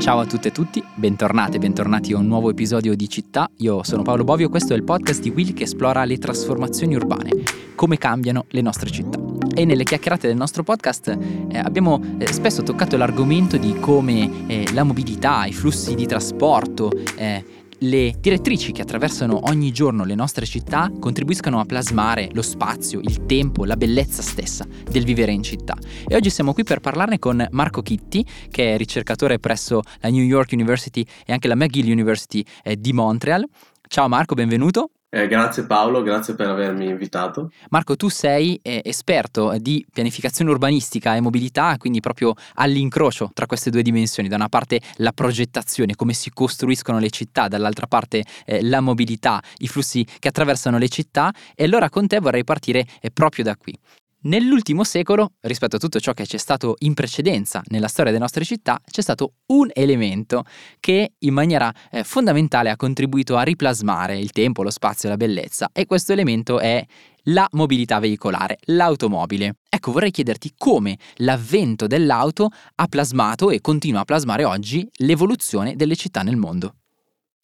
Ciao 0.00 0.18
a 0.18 0.24
tutte 0.24 0.48
e 0.48 0.50
tutti, 0.50 0.82
bentornate 0.94 1.56
e 1.56 1.60
bentornati 1.60 2.14
a 2.14 2.16
un 2.16 2.26
nuovo 2.26 2.48
episodio 2.48 2.96
di 2.96 3.06
Città. 3.06 3.50
Io 3.58 3.82
sono 3.82 4.00
Paolo 4.00 4.24
Bovio, 4.24 4.48
questo 4.48 4.72
è 4.72 4.76
il 4.76 4.82
podcast 4.82 5.20
di 5.20 5.28
Will 5.28 5.52
che 5.52 5.64
esplora 5.64 6.06
le 6.06 6.16
trasformazioni 6.16 6.94
urbane, 6.94 7.30
come 7.74 7.98
cambiano 7.98 8.46
le 8.48 8.62
nostre 8.62 8.90
città. 8.90 9.18
E 9.54 9.66
nelle 9.66 9.84
chiacchierate 9.84 10.26
del 10.26 10.38
nostro 10.38 10.62
podcast 10.62 11.08
eh, 11.08 11.58
abbiamo 11.58 12.00
eh, 12.16 12.32
spesso 12.32 12.62
toccato 12.62 12.96
l'argomento 12.96 13.58
di 13.58 13.78
come 13.78 14.46
eh, 14.46 14.72
la 14.72 14.84
mobilità, 14.84 15.44
i 15.44 15.52
flussi 15.52 15.94
di 15.94 16.06
trasporto, 16.06 16.90
eh, 17.16 17.44
le 17.80 18.14
direttrici 18.18 18.72
che 18.72 18.82
attraversano 18.82 19.48
ogni 19.48 19.72
giorno 19.72 20.04
le 20.04 20.14
nostre 20.14 20.44
città 20.44 20.90
contribuiscano 20.98 21.60
a 21.60 21.64
plasmare 21.64 22.28
lo 22.32 22.42
spazio, 22.42 23.00
il 23.00 23.24
tempo, 23.26 23.64
la 23.64 23.76
bellezza 23.76 24.22
stessa 24.22 24.66
del 24.90 25.04
vivere 25.04 25.32
in 25.32 25.42
città. 25.42 25.76
E 26.06 26.14
oggi 26.14 26.30
siamo 26.30 26.52
qui 26.52 26.64
per 26.64 26.80
parlarne 26.80 27.18
con 27.18 27.46
Marco 27.50 27.82
Chitti, 27.82 28.26
che 28.50 28.74
è 28.74 28.76
ricercatore 28.76 29.38
presso 29.38 29.82
la 30.00 30.10
New 30.10 30.24
York 30.24 30.52
University 30.52 31.06
e 31.24 31.32
anche 31.32 31.48
la 31.48 31.54
McGill 31.54 31.90
University 31.90 32.44
eh, 32.62 32.76
di 32.76 32.92
Montreal. 32.92 33.46
Ciao 33.88 34.08
Marco, 34.08 34.34
benvenuto. 34.34 34.90
Eh, 35.12 35.26
grazie 35.26 35.64
Paolo, 35.64 36.02
grazie 36.02 36.36
per 36.36 36.46
avermi 36.46 36.86
invitato. 36.86 37.50
Marco, 37.70 37.96
tu 37.96 38.08
sei 38.08 38.60
eh, 38.62 38.80
esperto 38.84 39.56
di 39.58 39.84
pianificazione 39.92 40.52
urbanistica 40.52 41.16
e 41.16 41.20
mobilità, 41.20 41.76
quindi 41.78 41.98
proprio 41.98 42.32
all'incrocio 42.54 43.28
tra 43.34 43.46
queste 43.46 43.70
due 43.70 43.82
dimensioni, 43.82 44.28
da 44.28 44.36
una 44.36 44.48
parte 44.48 44.80
la 44.98 45.10
progettazione, 45.10 45.96
come 45.96 46.12
si 46.12 46.30
costruiscono 46.30 47.00
le 47.00 47.10
città, 47.10 47.48
dall'altra 47.48 47.88
parte 47.88 48.22
eh, 48.46 48.62
la 48.62 48.80
mobilità, 48.80 49.42
i 49.58 49.66
flussi 49.66 50.06
che 50.20 50.28
attraversano 50.28 50.78
le 50.78 50.88
città 50.88 51.34
e 51.56 51.64
allora 51.64 51.90
con 51.90 52.06
te 52.06 52.20
vorrei 52.20 52.44
partire 52.44 52.86
eh, 53.00 53.10
proprio 53.10 53.42
da 53.42 53.56
qui. 53.56 53.76
Nell'ultimo 54.22 54.84
secolo, 54.84 55.32
rispetto 55.40 55.76
a 55.76 55.78
tutto 55.78 55.98
ciò 55.98 56.12
che 56.12 56.26
c'è 56.26 56.36
stato 56.36 56.74
in 56.80 56.92
precedenza 56.92 57.62
nella 57.68 57.88
storia 57.88 58.10
delle 58.10 58.22
nostre 58.22 58.44
città, 58.44 58.78
c'è 58.84 59.00
stato 59.00 59.36
un 59.46 59.70
elemento 59.72 60.44
che 60.78 61.12
in 61.20 61.32
maniera 61.32 61.72
eh, 61.90 62.04
fondamentale 62.04 62.68
ha 62.68 62.76
contribuito 62.76 63.38
a 63.38 63.42
riplasmare 63.42 64.18
il 64.18 64.32
tempo, 64.32 64.62
lo 64.62 64.68
spazio 64.68 65.08
e 65.08 65.12
la 65.12 65.16
bellezza 65.16 65.70
e 65.72 65.86
questo 65.86 66.12
elemento 66.12 66.58
è 66.58 66.84
la 67.24 67.48
mobilità 67.52 67.98
veicolare, 67.98 68.58
l'automobile. 68.64 69.54
Ecco, 69.66 69.90
vorrei 69.90 70.10
chiederti 70.10 70.52
come 70.54 70.98
l'avvento 71.16 71.86
dell'auto 71.86 72.50
ha 72.74 72.86
plasmato 72.88 73.48
e 73.48 73.62
continua 73.62 74.00
a 74.00 74.04
plasmare 74.04 74.44
oggi 74.44 74.86
l'evoluzione 74.98 75.76
delle 75.76 75.96
città 75.96 76.20
nel 76.20 76.36
mondo. 76.36 76.74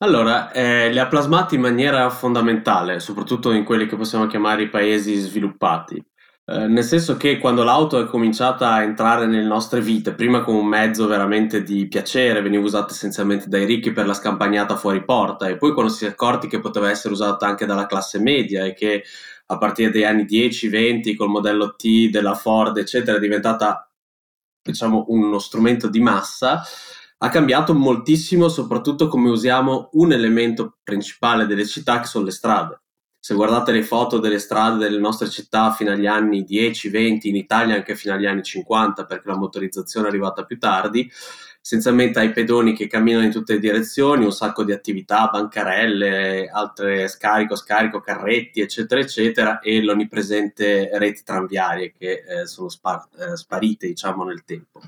Allora, 0.00 0.52
eh, 0.52 0.92
le 0.92 1.00
ha 1.00 1.06
plasmate 1.06 1.54
in 1.54 1.62
maniera 1.62 2.10
fondamentale, 2.10 3.00
soprattutto 3.00 3.52
in 3.52 3.64
quelli 3.64 3.86
che 3.86 3.96
possiamo 3.96 4.26
chiamare 4.26 4.64
i 4.64 4.68
paesi 4.68 5.14
sviluppati. 5.14 6.04
Eh, 6.48 6.68
nel 6.68 6.84
senso 6.84 7.16
che 7.16 7.38
quando 7.38 7.64
l'auto 7.64 8.00
è 8.00 8.06
cominciata 8.06 8.70
a 8.72 8.82
entrare 8.82 9.26
nelle 9.26 9.46
nostre 9.46 9.80
vite, 9.80 10.14
prima 10.14 10.42
come 10.44 10.58
un 10.60 10.66
mezzo 10.66 11.08
veramente 11.08 11.64
di 11.64 11.88
piacere, 11.88 12.40
veniva 12.40 12.62
usata 12.62 12.92
essenzialmente 12.92 13.48
dai 13.48 13.64
ricchi 13.64 13.92
per 13.92 14.06
la 14.06 14.14
scampagnata 14.14 14.76
fuori 14.76 15.04
porta, 15.04 15.48
e 15.48 15.56
poi 15.56 15.72
quando 15.72 15.90
si 15.90 16.04
è 16.04 16.08
accorti 16.10 16.46
che 16.46 16.60
poteva 16.60 16.88
essere 16.88 17.12
usata 17.14 17.46
anche 17.46 17.66
dalla 17.66 17.86
classe 17.86 18.20
media 18.20 18.64
e 18.64 18.74
che 18.74 19.02
a 19.46 19.58
partire 19.58 19.90
dagli 19.90 20.04
anni 20.04 20.24
10-20 20.24 21.16
col 21.16 21.28
modello 21.28 21.74
T 21.74 22.10
della 22.10 22.34
Ford, 22.34 22.76
eccetera, 22.76 23.16
è 23.16 23.20
diventata 23.20 23.90
diciamo 24.62 25.06
uno 25.08 25.38
strumento 25.40 25.88
di 25.88 26.00
massa, 26.00 26.62
ha 27.18 27.28
cambiato 27.28 27.74
moltissimo 27.74 28.48
soprattutto 28.48 29.08
come 29.08 29.30
usiamo 29.30 29.88
un 29.94 30.12
elemento 30.12 30.78
principale 30.82 31.46
delle 31.46 31.66
città 31.66 31.98
che 32.00 32.06
sono 32.06 32.24
le 32.24 32.30
strade 32.30 32.80
se 33.26 33.34
guardate 33.34 33.72
le 33.72 33.82
foto 33.82 34.20
delle 34.20 34.38
strade 34.38 34.78
delle 34.78 35.00
nostre 35.00 35.28
città 35.28 35.72
fino 35.72 35.90
agli 35.90 36.06
anni 36.06 36.44
10-20, 36.48 37.26
in 37.26 37.34
Italia 37.34 37.74
anche 37.74 37.96
fino 37.96 38.14
agli 38.14 38.24
anni 38.24 38.44
50, 38.44 39.04
perché 39.04 39.26
la 39.26 39.36
motorizzazione 39.36 40.06
è 40.06 40.10
arrivata 40.10 40.44
più 40.44 40.60
tardi, 40.60 41.10
essenzialmente 41.66 42.20
hai 42.20 42.30
pedoni 42.30 42.74
che 42.74 42.86
camminano 42.86 43.24
in 43.24 43.32
tutte 43.32 43.54
le 43.54 43.58
direzioni, 43.58 44.24
un 44.24 44.30
sacco 44.30 44.62
di 44.62 44.70
attività, 44.70 45.28
bancarelle, 45.32 46.48
altre 46.48 47.08
scarico, 47.08 47.56
scarico, 47.56 47.98
carretti, 47.98 48.60
eccetera, 48.60 49.00
eccetera, 49.00 49.58
e 49.58 49.82
l'onnipresente 49.82 50.88
reti 50.96 51.24
tranviarie 51.24 51.92
che 51.98 52.22
eh, 52.24 52.46
sono 52.46 52.68
spar- 52.68 53.08
eh, 53.18 53.36
sparite, 53.36 53.88
diciamo, 53.88 54.22
nel 54.22 54.44
tempo. 54.44 54.80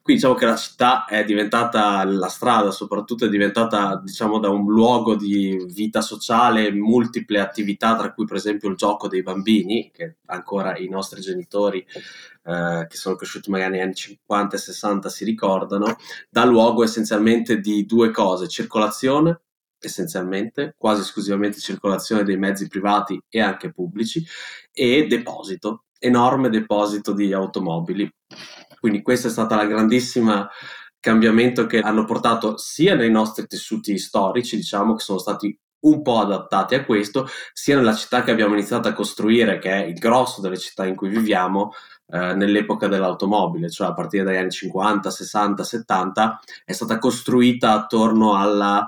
Qui 0.00 0.14
diciamo 0.14 0.34
che 0.34 0.46
la 0.46 0.54
città 0.54 1.06
è 1.06 1.24
diventata, 1.24 2.04
la 2.04 2.28
strada 2.28 2.70
soprattutto 2.70 3.24
è 3.24 3.28
diventata, 3.28 4.00
diciamo, 4.00 4.38
da 4.38 4.48
un 4.48 4.64
luogo 4.70 5.16
di 5.16 5.66
vita 5.74 6.02
sociale, 6.02 6.70
multiple 6.70 7.40
attività, 7.40 7.96
tra 7.96 8.12
cui 8.12 8.26
per 8.26 8.36
esempio 8.36 8.68
il 8.68 8.76
gioco 8.76 9.08
dei 9.08 9.24
bambini, 9.24 9.90
che 9.92 10.18
ancora 10.26 10.78
i 10.78 10.88
nostri 10.88 11.20
genitori 11.20 11.84
eh, 12.44 12.86
che 12.88 12.96
sono 12.96 13.16
cresciuti 13.16 13.50
magari 13.50 13.72
negli 13.72 13.82
anni 13.82 13.94
50 13.94 14.56
e 14.56 14.58
60 14.58 15.08
si 15.08 15.24
ricordano, 15.24 15.96
dà 16.28 16.44
luogo 16.44 16.84
essenzialmente 16.84 17.60
di 17.60 17.84
due 17.86 18.10
cose, 18.10 18.48
circolazione 18.48 19.40
essenzialmente, 19.84 20.74
quasi 20.78 21.00
esclusivamente 21.00 21.58
circolazione 21.58 22.22
dei 22.22 22.36
mezzi 22.36 22.68
privati 22.68 23.20
e 23.28 23.40
anche 23.40 23.72
pubblici, 23.72 24.24
e 24.72 25.06
deposito, 25.06 25.84
enorme 25.98 26.48
deposito 26.48 27.12
di 27.12 27.32
automobili. 27.32 28.10
Quindi 28.78 29.02
questa 29.02 29.28
è 29.28 29.30
stata 29.30 29.56
la 29.56 29.66
grandissima 29.66 30.48
cambiamento 30.98 31.66
che 31.66 31.80
hanno 31.80 32.04
portato 32.04 32.56
sia 32.56 32.94
nei 32.94 33.10
nostri 33.10 33.46
tessuti 33.46 33.98
storici, 33.98 34.56
diciamo, 34.56 34.94
che 34.94 35.02
sono 35.02 35.18
stati 35.18 35.56
un 35.80 36.00
po' 36.00 36.20
adattati 36.20 36.76
a 36.76 36.84
questo, 36.84 37.26
sia 37.52 37.74
nella 37.74 37.94
città 37.94 38.22
che 38.22 38.30
abbiamo 38.30 38.54
iniziato 38.54 38.86
a 38.86 38.92
costruire, 38.92 39.58
che 39.58 39.70
è 39.70 39.84
il 39.84 39.98
grosso 39.98 40.40
delle 40.40 40.56
città 40.56 40.86
in 40.86 40.94
cui 40.94 41.08
viviamo, 41.08 41.72
eh, 42.12 42.34
nell'epoca 42.34 42.88
dell'automobile, 42.88 43.70
cioè 43.70 43.88
a 43.88 43.94
partire 43.94 44.22
dagli 44.22 44.36
anni 44.36 44.50
50, 44.50 45.10
60, 45.10 45.64
70, 45.64 46.40
è 46.66 46.72
stata 46.72 46.98
costruita 46.98 47.72
attorno 47.72 48.36
alla 48.36 48.86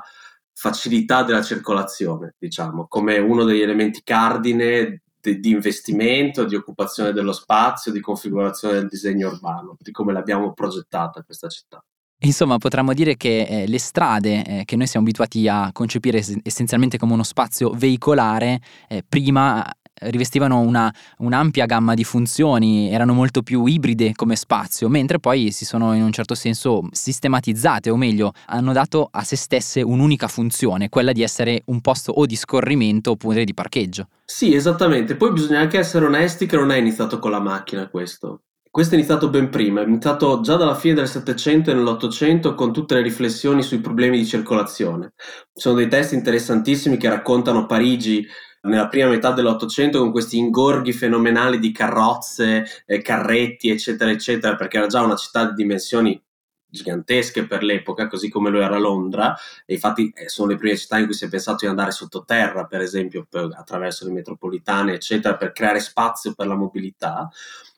facilità 0.52 1.22
della 1.22 1.42
circolazione, 1.42 2.34
diciamo, 2.38 2.86
come 2.86 3.16
uno 3.16 3.44
degli 3.44 3.62
elementi 3.62 4.02
cardine 4.04 5.04
di, 5.18 5.40
di 5.40 5.50
investimento, 5.50 6.44
di 6.44 6.54
occupazione 6.54 7.12
dello 7.12 7.32
spazio, 7.32 7.92
di 7.92 8.00
configurazione 8.00 8.74
del 8.74 8.88
disegno 8.88 9.28
urbano, 9.28 9.74
di 9.78 9.90
come 9.90 10.12
l'abbiamo 10.12 10.52
progettata 10.52 11.22
questa 11.22 11.48
città. 11.48 11.82
Insomma, 12.24 12.58
potremmo 12.58 12.92
dire 12.92 13.16
che 13.16 13.42
eh, 13.42 13.66
le 13.66 13.78
strade 13.78 14.44
eh, 14.44 14.64
che 14.66 14.76
noi 14.76 14.86
siamo 14.86 15.06
abituati 15.06 15.48
a 15.48 15.70
concepire 15.72 16.18
es- 16.18 16.36
essenzialmente 16.42 16.98
come 16.98 17.14
uno 17.14 17.22
spazio 17.22 17.70
veicolare, 17.70 18.60
eh, 18.86 19.02
prima 19.06 19.64
rivestivano 20.00 20.60
una, 20.60 20.92
un'ampia 21.18 21.66
gamma 21.66 21.94
di 21.94 22.04
funzioni, 22.04 22.90
erano 22.90 23.12
molto 23.12 23.42
più 23.42 23.66
ibride 23.66 24.12
come 24.14 24.36
spazio, 24.36 24.88
mentre 24.88 25.18
poi 25.18 25.50
si 25.50 25.64
sono 25.64 25.94
in 25.94 26.02
un 26.02 26.12
certo 26.12 26.34
senso 26.34 26.82
sistematizzate, 26.90 27.90
o 27.90 27.96
meglio, 27.96 28.32
hanno 28.46 28.72
dato 28.72 29.08
a 29.10 29.22
se 29.22 29.36
stesse 29.36 29.82
un'unica 29.82 30.28
funzione, 30.28 30.88
quella 30.88 31.12
di 31.12 31.22
essere 31.22 31.62
un 31.66 31.80
posto 31.80 32.12
o 32.12 32.26
di 32.26 32.36
scorrimento 32.36 33.12
oppure 33.12 33.44
di 33.44 33.54
parcheggio. 33.54 34.08
Sì, 34.24 34.54
esattamente. 34.54 35.16
Poi 35.16 35.32
bisogna 35.32 35.60
anche 35.60 35.78
essere 35.78 36.06
onesti 36.06 36.46
che 36.46 36.56
non 36.56 36.70
è 36.70 36.76
iniziato 36.76 37.18
con 37.18 37.30
la 37.30 37.40
macchina 37.40 37.88
questo. 37.88 38.40
Questo 38.74 38.96
è 38.96 38.98
iniziato 38.98 39.30
ben 39.30 39.50
prima, 39.50 39.82
è 39.82 39.86
iniziato 39.86 40.40
già 40.40 40.56
dalla 40.56 40.74
fine 40.74 40.94
del 40.94 41.06
Settecento 41.06 41.70
e 41.70 41.74
nell'Ottocento 41.74 42.56
con 42.56 42.72
tutte 42.72 42.94
le 42.94 43.02
riflessioni 43.02 43.62
sui 43.62 43.78
problemi 43.78 44.18
di 44.18 44.26
circolazione. 44.26 45.12
Ci 45.16 45.60
sono 45.60 45.76
dei 45.76 45.86
testi 45.86 46.16
interessantissimi 46.16 46.96
che 46.96 47.08
raccontano 47.08 47.66
Parigi 47.66 48.26
nella 48.64 48.88
prima 48.88 49.08
metà 49.08 49.32
dell'Ottocento 49.32 49.98
con 49.98 50.10
questi 50.10 50.38
ingorghi 50.38 50.92
fenomenali 50.92 51.58
di 51.58 51.72
carrozze, 51.72 52.64
eh, 52.86 53.02
carretti, 53.02 53.70
eccetera, 53.70 54.10
eccetera, 54.10 54.56
perché 54.56 54.78
era 54.78 54.86
già 54.86 55.02
una 55.02 55.16
città 55.16 55.46
di 55.46 55.54
dimensioni 55.54 56.20
gigantesche 56.66 57.46
per 57.46 57.62
l'epoca, 57.62 58.08
così 58.08 58.28
come 58.28 58.50
lo 58.50 58.60
era 58.60 58.78
Londra, 58.78 59.36
e 59.64 59.74
infatti 59.74 60.12
eh, 60.14 60.28
sono 60.28 60.50
le 60.50 60.56
prime 60.56 60.76
città 60.76 60.98
in 60.98 61.06
cui 61.06 61.14
si 61.14 61.24
è 61.24 61.28
pensato 61.28 61.58
di 61.60 61.66
andare 61.66 61.92
sottoterra, 61.92 62.66
per 62.66 62.80
esempio, 62.80 63.26
per, 63.28 63.48
attraverso 63.56 64.04
le 64.04 64.12
metropolitane, 64.12 64.94
eccetera, 64.94 65.36
per 65.36 65.52
creare 65.52 65.80
spazio 65.80 66.34
per 66.34 66.46
la 66.46 66.56
mobilità 66.56 67.30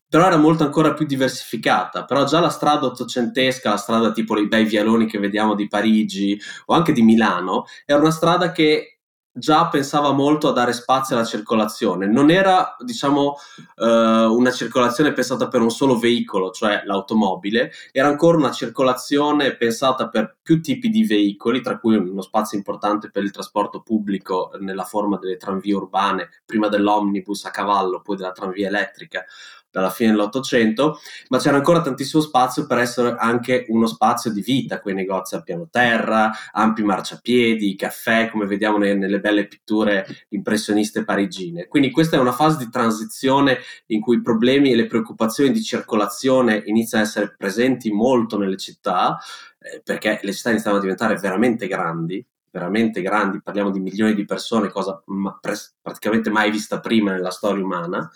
però 0.08 0.28
era 0.28 0.36
molto 0.36 0.62
ancora 0.62 0.94
più 0.94 1.04
diversificata. 1.04 2.04
Però 2.04 2.24
già 2.24 2.40
la 2.40 2.48
strada 2.48 2.86
ottocentesca, 2.86 3.70
la 3.70 3.76
strada 3.76 4.12
tipo 4.12 4.38
i 4.38 4.46
bei 4.46 4.64
vialoni 4.64 5.06
che 5.06 5.18
vediamo 5.18 5.54
di 5.54 5.68
Parigi 5.68 6.40
o 6.66 6.74
anche 6.74 6.92
di 6.92 7.02
Milano, 7.02 7.64
era 7.84 8.00
una 8.00 8.12
strada 8.12 8.52
che 8.52 8.95
già 9.36 9.68
pensava 9.68 10.12
molto 10.12 10.48
a 10.48 10.52
dare 10.52 10.72
spazio 10.72 11.14
alla 11.14 11.24
circolazione. 11.24 12.06
Non 12.06 12.30
era, 12.30 12.74
diciamo, 12.78 13.36
uh, 13.76 13.84
una 13.84 14.50
circolazione 14.50 15.12
pensata 15.12 15.48
per 15.48 15.60
un 15.60 15.70
solo 15.70 15.98
veicolo, 15.98 16.50
cioè 16.50 16.82
l'automobile, 16.84 17.70
era 17.92 18.08
ancora 18.08 18.38
una 18.38 18.52
circolazione 18.52 19.54
pensata 19.56 20.08
per 20.08 20.35
più 20.46 20.62
tipi 20.62 20.90
di 20.90 21.04
veicoli, 21.04 21.60
tra 21.60 21.76
cui 21.76 21.96
uno 21.96 22.22
spazio 22.22 22.56
importante 22.56 23.10
per 23.10 23.24
il 23.24 23.32
trasporto 23.32 23.80
pubblico 23.80 24.52
nella 24.60 24.84
forma 24.84 25.18
delle 25.18 25.38
tranvie 25.38 25.74
urbane, 25.74 26.28
prima 26.46 26.68
dell'omnibus 26.68 27.46
a 27.46 27.50
cavallo, 27.50 28.00
poi 28.00 28.14
della 28.14 28.30
tranvia 28.30 28.68
elettrica 28.68 29.24
dalla 29.76 29.90
fine 29.90 30.12
dell'Ottocento, 30.12 31.00
ma 31.28 31.38
c'era 31.38 31.56
ancora 31.56 31.82
tantissimo 31.82 32.22
spazio 32.22 32.64
per 32.64 32.78
essere 32.78 33.16
anche 33.18 33.66
uno 33.68 33.86
spazio 33.86 34.32
di 34.32 34.40
vita, 34.40 34.80
quei 34.80 34.94
negozi 34.94 35.34
a 35.34 35.42
piano 35.42 35.68
terra, 35.68 36.30
ampi 36.52 36.82
marciapiedi, 36.82 37.74
caffè, 37.74 38.30
come 38.30 38.46
vediamo 38.46 38.78
nelle, 38.78 38.94
nelle 38.94 39.20
belle 39.20 39.46
pitture 39.46 40.06
impressioniste 40.30 41.04
parigine. 41.04 41.66
Quindi 41.66 41.90
questa 41.90 42.16
è 42.16 42.20
una 42.20 42.32
fase 42.32 42.56
di 42.56 42.70
transizione 42.70 43.58
in 43.88 44.00
cui 44.00 44.16
i 44.16 44.22
problemi 44.22 44.70
e 44.70 44.76
le 44.76 44.86
preoccupazioni 44.86 45.50
di 45.50 45.62
circolazione 45.62 46.62
iniziano 46.66 47.04
a 47.04 47.06
essere 47.06 47.34
presenti 47.36 47.90
molto 47.90 48.38
nelle 48.38 48.56
città 48.56 49.18
eh, 49.72 49.80
perché 49.82 50.20
le 50.22 50.32
città 50.32 50.50
iniziavano 50.50 50.78
a 50.78 50.82
diventare 50.82 51.16
veramente 51.16 51.66
grandi, 51.66 52.24
veramente 52.50 53.02
grandi, 53.02 53.42
parliamo 53.42 53.70
di 53.70 53.80
milioni 53.80 54.14
di 54.14 54.24
persone, 54.24 54.68
cosa 54.68 55.02
ma, 55.06 55.36
pres- 55.40 55.74
praticamente 55.82 56.30
mai 56.30 56.50
vista 56.50 56.80
prima 56.80 57.12
nella 57.12 57.30
storia 57.30 57.64
umana, 57.64 58.10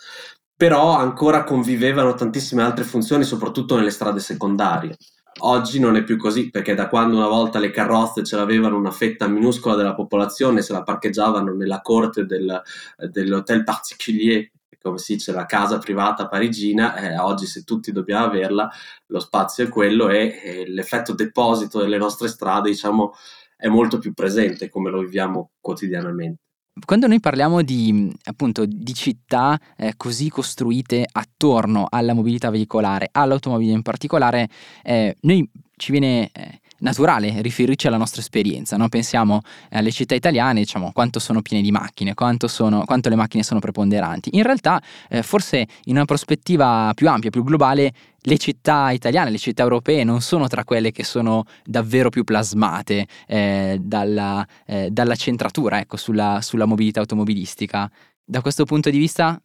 però 0.55 0.95
ancora 0.95 1.43
convivevano 1.43 2.13
tantissime 2.13 2.63
altre 2.63 2.83
funzioni, 2.83 3.23
soprattutto 3.23 3.75
nelle 3.75 3.89
strade 3.89 4.19
secondarie. 4.19 4.95
Oggi 5.43 5.79
non 5.79 5.95
è 5.95 6.03
più 6.03 6.17
così, 6.17 6.49
perché 6.49 6.75
da 6.75 6.87
quando 6.87 7.17
una 7.17 7.27
volta 7.27 7.57
le 7.59 7.71
carrozze 7.71 8.23
ce 8.23 8.35
l'avevano 8.35 8.77
una 8.77 8.91
fetta 8.91 9.27
minuscola 9.27 9.75
della 9.75 9.95
popolazione, 9.95 10.61
se 10.61 10.73
la 10.73 10.83
parcheggiavano 10.83 11.53
nella 11.53 11.81
corte 11.81 12.25
del, 12.25 12.61
dell'hotel 13.09 13.63
particulier, 13.63 14.51
come 14.81 14.97
si 14.97 15.13
dice, 15.13 15.31
la 15.31 15.45
casa 15.45 15.77
privata 15.77 16.27
parigina, 16.27 16.95
eh, 16.95 17.17
oggi 17.17 17.45
se 17.45 17.63
tutti 17.63 17.91
dobbiamo 17.91 18.25
averla, 18.25 18.69
lo 19.07 19.19
spazio 19.19 19.65
è 19.65 19.69
quello 19.69 20.09
e, 20.09 20.39
e 20.43 20.69
l'effetto 20.69 21.13
deposito 21.13 21.79
delle 21.79 21.97
nostre 21.97 22.27
strade, 22.27 22.69
diciamo, 22.69 23.13
è 23.55 23.67
molto 23.67 23.99
più 23.99 24.13
presente 24.13 24.69
come 24.69 24.89
lo 24.89 25.01
viviamo 25.01 25.51
quotidianamente. 25.59 26.39
Quando 26.85 27.05
noi 27.05 27.19
parliamo 27.19 27.61
di, 27.61 28.09
appunto, 28.23 28.65
di 28.65 28.93
città 28.93 29.59
eh, 29.75 29.93
così 29.97 30.29
costruite 30.29 31.05
attorno 31.11 31.85
alla 31.89 32.13
mobilità 32.13 32.49
veicolare, 32.49 33.09
all'automobile 33.11 33.73
in 33.73 33.81
particolare, 33.81 34.49
eh, 34.81 35.17
noi 35.21 35.47
ci 35.75 35.91
viene 35.91 36.29
eh, 36.31 36.60
naturale 36.81 37.41
riferirci 37.41 37.87
alla 37.87 37.97
nostra 37.97 38.21
esperienza, 38.21 38.77
no? 38.77 38.89
pensiamo 38.89 39.41
alle 39.69 39.91
città 39.91 40.15
italiane, 40.15 40.61
diciamo 40.61 40.91
quanto 40.91 41.19
sono 41.19 41.41
piene 41.41 41.63
di 41.63 41.71
macchine, 41.71 42.13
quanto, 42.13 42.47
sono, 42.47 42.83
quanto 42.85 43.09
le 43.09 43.15
macchine 43.15 43.43
sono 43.43 43.59
preponderanti. 43.59 44.29
In 44.33 44.43
realtà, 44.43 44.81
eh, 45.09 45.23
forse 45.23 45.67
in 45.85 45.95
una 45.95 46.05
prospettiva 46.05 46.91
più 46.93 47.09
ampia, 47.09 47.29
più 47.29 47.43
globale, 47.43 47.93
le 48.23 48.37
città 48.37 48.91
italiane, 48.91 49.31
le 49.31 49.39
città 49.39 49.63
europee 49.63 50.03
non 50.03 50.21
sono 50.21 50.47
tra 50.47 50.63
quelle 50.63 50.91
che 50.91 51.03
sono 51.03 51.45
davvero 51.63 52.09
più 52.09 52.23
plasmate 52.23 53.07
eh, 53.27 53.79
dalla, 53.81 54.45
eh, 54.65 54.89
dalla, 54.91 55.15
centratura 55.15 55.79
ecco, 55.79 55.97
sulla, 55.97 56.39
sulla 56.41 56.65
mobilità 56.65 56.99
automobilistica. 56.99 57.89
Da 58.23 58.41
questo 58.41 58.65
punto 58.65 58.89
di 58.89 58.97
vista 58.97 59.41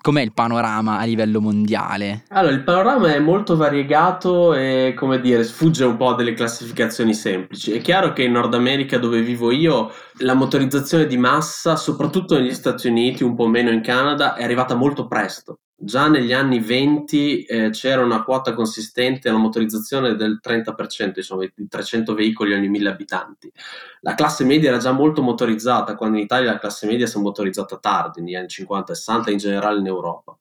Com'è 0.00 0.20
il 0.20 0.34
panorama 0.34 0.98
a 0.98 1.04
livello 1.04 1.40
mondiale? 1.40 2.24
Allora, 2.28 2.54
il 2.54 2.62
panorama 2.62 3.14
è 3.14 3.18
molto 3.18 3.56
variegato 3.56 4.52
e, 4.52 4.92
come 4.94 5.18
dire, 5.20 5.42
sfugge 5.44 5.84
un 5.84 5.96
po' 5.96 6.14
delle 6.14 6.34
classificazioni 6.34 7.14
semplici. 7.14 7.72
È 7.72 7.80
chiaro 7.80 8.12
che 8.12 8.24
in 8.24 8.32
Nord 8.32 8.52
America, 8.54 8.98
dove 8.98 9.22
vivo 9.22 9.50
io, 9.50 9.90
la 10.18 10.34
motorizzazione 10.34 11.06
di 11.06 11.16
massa, 11.16 11.76
soprattutto 11.76 12.36
negli 12.36 12.52
Stati 12.52 12.88
Uniti, 12.88 13.24
un 13.24 13.34
po' 13.34 13.46
meno 13.46 13.70
in 13.70 13.80
Canada, 13.80 14.34
è 14.34 14.44
arrivata 14.44 14.74
molto 14.74 15.06
presto. 15.06 15.60
Già 15.76 16.08
negli 16.08 16.32
anni 16.32 16.60
20 16.60 17.44
eh, 17.44 17.70
c'era 17.70 18.02
una 18.02 18.22
quota 18.22 18.54
consistente 18.54 19.28
alla 19.28 19.38
motorizzazione 19.38 20.14
del 20.14 20.40
30%, 20.42 21.12
diciamo, 21.12 21.40
di 21.40 21.68
300 21.68 22.14
veicoli 22.14 22.54
ogni 22.54 22.68
1000 22.68 22.88
abitanti. 22.88 23.52
La 24.00 24.14
classe 24.14 24.44
media 24.44 24.68
era 24.70 24.78
già 24.78 24.92
molto 24.92 25.20
motorizzata, 25.20 25.96
quando 25.96 26.16
in 26.16 26.22
Italia 26.22 26.52
la 26.52 26.58
classe 26.58 26.86
media 26.86 27.06
si 27.06 27.18
è 27.18 27.20
motorizzata 27.20 27.78
tardi, 27.78 28.22
negli 28.22 28.36
anni 28.36 28.48
50 28.48 28.92
e 28.92 28.94
60, 28.94 29.30
in 29.32 29.38
generale 29.38 29.80
in 29.80 29.86
Europa. 29.86 30.38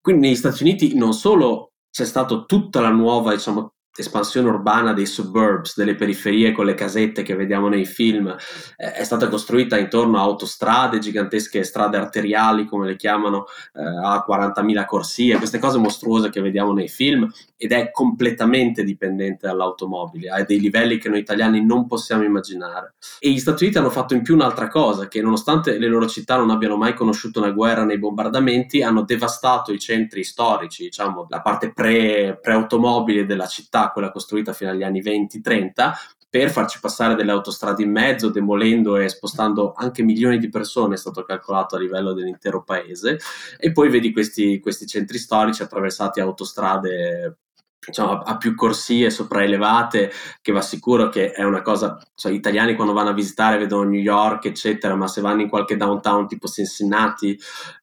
Quindi 0.00 0.26
negli 0.26 0.36
Stati 0.36 0.62
Uniti 0.62 0.96
non 0.96 1.14
solo 1.14 1.72
c'è 1.90 2.04
stata 2.04 2.44
tutta 2.44 2.80
la 2.80 2.90
nuova 2.90 3.32
diciamo, 3.32 3.75
espansione 3.96 4.48
urbana 4.48 4.92
dei 4.92 5.06
suburbs, 5.06 5.76
delle 5.76 5.94
periferie 5.94 6.52
con 6.52 6.66
le 6.66 6.74
casette 6.74 7.22
che 7.22 7.34
vediamo 7.34 7.68
nei 7.68 7.84
film, 7.84 8.34
eh, 8.76 8.92
è 8.92 9.04
stata 9.04 9.28
costruita 9.28 9.78
intorno 9.78 10.18
a 10.18 10.22
autostrade, 10.22 10.98
gigantesche 10.98 11.62
strade 11.62 11.96
arteriali, 11.96 12.66
come 12.66 12.86
le 12.86 12.96
chiamano, 12.96 13.46
eh, 13.74 13.82
a 13.82 14.24
40.000 14.26 14.84
corsie, 14.84 15.36
queste 15.36 15.58
cose 15.58 15.78
mostruose 15.78 16.30
che 16.30 16.40
vediamo 16.40 16.72
nei 16.72 16.88
film, 16.88 17.30
ed 17.56 17.72
è 17.72 17.90
completamente 17.90 18.84
dipendente 18.84 19.46
dall'automobile, 19.46 20.28
a 20.28 20.44
dei 20.44 20.60
livelli 20.60 20.98
che 20.98 21.08
noi 21.08 21.20
italiani 21.20 21.64
non 21.64 21.86
possiamo 21.86 22.22
immaginare. 22.22 22.94
E 23.18 23.30
gli 23.30 23.38
Stati 23.38 23.64
Uniti 23.64 23.78
hanno 23.78 23.90
fatto 23.90 24.14
in 24.14 24.22
più 24.22 24.34
un'altra 24.34 24.68
cosa, 24.68 25.08
che 25.08 25.22
nonostante 25.22 25.78
le 25.78 25.88
loro 25.88 26.06
città 26.06 26.36
non 26.36 26.50
abbiano 26.50 26.76
mai 26.76 26.94
conosciuto 26.94 27.40
una 27.40 27.50
guerra 27.50 27.84
nei 27.84 27.98
bombardamenti, 27.98 28.82
hanno 28.82 29.02
devastato 29.02 29.72
i 29.72 29.78
centri 29.78 30.24
storici, 30.24 30.84
diciamo 30.84 31.26
la 31.28 31.40
parte 31.40 31.72
pre, 31.72 32.38
pre-automobile 32.40 33.24
della 33.24 33.46
città, 33.46 33.85
quella 33.90 34.10
costruita 34.10 34.52
fino 34.52 34.70
agli 34.70 34.82
anni 34.82 35.02
20-30, 35.02 35.92
per 36.28 36.50
farci 36.50 36.80
passare 36.80 37.14
delle 37.14 37.30
autostrade 37.30 37.82
in 37.82 37.90
mezzo, 37.90 38.28
demolendo 38.28 38.96
e 38.96 39.08
spostando 39.08 39.72
anche 39.74 40.02
milioni 40.02 40.38
di 40.38 40.48
persone, 40.48 40.94
è 40.94 40.98
stato 40.98 41.22
calcolato 41.22 41.76
a 41.76 41.78
livello 41.78 42.12
dell'intero 42.12 42.62
paese. 42.62 43.18
E 43.58 43.72
poi 43.72 43.88
vedi 43.88 44.12
questi, 44.12 44.60
questi 44.60 44.86
centri 44.86 45.18
storici 45.18 45.62
attraversati 45.62 46.20
autostrade 46.20 47.38
diciamo, 47.84 48.20
a 48.20 48.36
più 48.36 48.54
corsie 48.54 49.10
sopraelevate, 49.10 50.10
che 50.42 50.52
va 50.52 50.60
sicuro 50.60 51.08
che 51.08 51.32
è 51.32 51.44
una 51.44 51.62
cosa, 51.62 51.98
cioè, 52.14 52.32
gli 52.32 52.36
italiani 52.36 52.74
quando 52.74 52.92
vanno 52.92 53.10
a 53.10 53.14
visitare 53.14 53.58
vedono 53.58 53.90
New 53.90 54.00
York, 54.00 54.46
eccetera, 54.46 54.94
ma 54.94 55.06
se 55.06 55.20
vanno 55.20 55.42
in 55.42 55.48
qualche 55.48 55.76
downtown 55.76 56.26
tipo 56.26 56.48
Cincinnati 56.48 57.38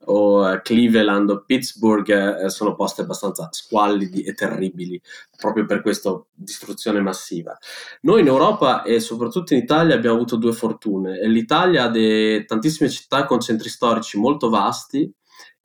o 0.05 0.47
uh, 0.47 0.61
Cleveland 0.61 1.29
o 1.29 1.43
Pittsburgh, 1.45 2.09
eh, 2.43 2.49
sono 2.49 2.75
posti 2.75 3.01
abbastanza 3.01 3.47
squallidi 3.51 4.23
e 4.23 4.33
terribili, 4.33 5.01
proprio 5.37 5.65
per 5.65 5.81
questa 5.81 6.21
distruzione 6.33 6.99
massiva. 6.99 7.57
Noi 8.01 8.21
in 8.21 8.27
Europa 8.27 8.83
e 8.83 8.99
soprattutto 8.99 9.53
in 9.53 9.61
Italia 9.61 9.95
abbiamo 9.95 10.15
avuto 10.15 10.35
due 10.35 10.53
fortune. 10.53 11.25
L'Italia 11.27 11.83
ha 11.83 11.89
de- 11.89 12.43
tantissime 12.45 12.89
città 12.89 13.25
con 13.25 13.39
centri 13.39 13.69
storici 13.69 14.17
molto 14.17 14.49
vasti, 14.49 15.11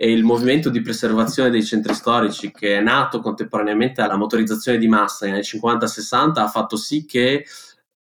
e 0.00 0.12
il 0.12 0.22
movimento 0.22 0.70
di 0.70 0.80
preservazione 0.80 1.50
dei 1.50 1.64
centri 1.64 1.92
storici 1.92 2.52
che 2.52 2.76
è 2.76 2.80
nato 2.80 3.18
contemporaneamente 3.18 4.00
alla 4.00 4.16
motorizzazione 4.16 4.78
di 4.78 4.86
massa 4.86 5.26
negli 5.26 5.34
anni 5.34 5.42
50-60 5.42 6.38
ha 6.38 6.46
fatto 6.46 6.76
sì 6.76 7.04
che 7.04 7.44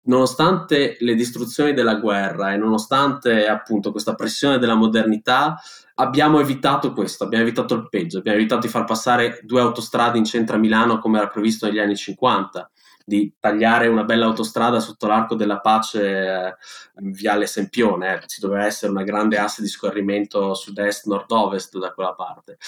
nonostante 0.02 0.96
le 1.00 1.16
distruzioni 1.16 1.74
della 1.74 1.96
guerra 1.96 2.52
e 2.52 2.56
nonostante 2.56 3.48
appunto 3.48 3.90
questa 3.90 4.14
pressione 4.14 4.58
della 4.58 4.76
modernità 4.76 5.60
abbiamo 5.96 6.38
evitato 6.38 6.92
questo, 6.92 7.24
abbiamo 7.24 7.42
evitato 7.42 7.74
il 7.74 7.88
peggio, 7.88 8.18
abbiamo 8.18 8.38
evitato 8.38 8.60
di 8.60 8.68
far 8.68 8.84
passare 8.84 9.40
due 9.42 9.60
autostrade 9.60 10.18
in 10.18 10.24
centro 10.24 10.54
a 10.54 10.60
Milano 10.60 11.00
come 11.00 11.18
era 11.18 11.26
previsto 11.26 11.66
negli 11.66 11.80
anni 11.80 11.96
50 11.96 12.70
di 13.08 13.32
tagliare 13.40 13.86
una 13.86 14.04
bella 14.04 14.26
autostrada 14.26 14.80
sotto 14.80 15.06
l'arco 15.06 15.34
della 15.34 15.60
pace 15.60 16.02
eh, 16.02 16.54
in 17.00 17.12
Viale 17.12 17.46
Sempione, 17.46 18.16
eh. 18.16 18.26
ci 18.26 18.38
doveva 18.38 18.66
essere 18.66 18.92
una 18.92 19.02
grande 19.02 19.38
asse 19.38 19.62
di 19.62 19.68
scorrimento 19.68 20.52
sud-est-nord-ovest 20.52 21.78
da 21.78 21.92
quella 21.94 22.12
parte. 22.12 22.58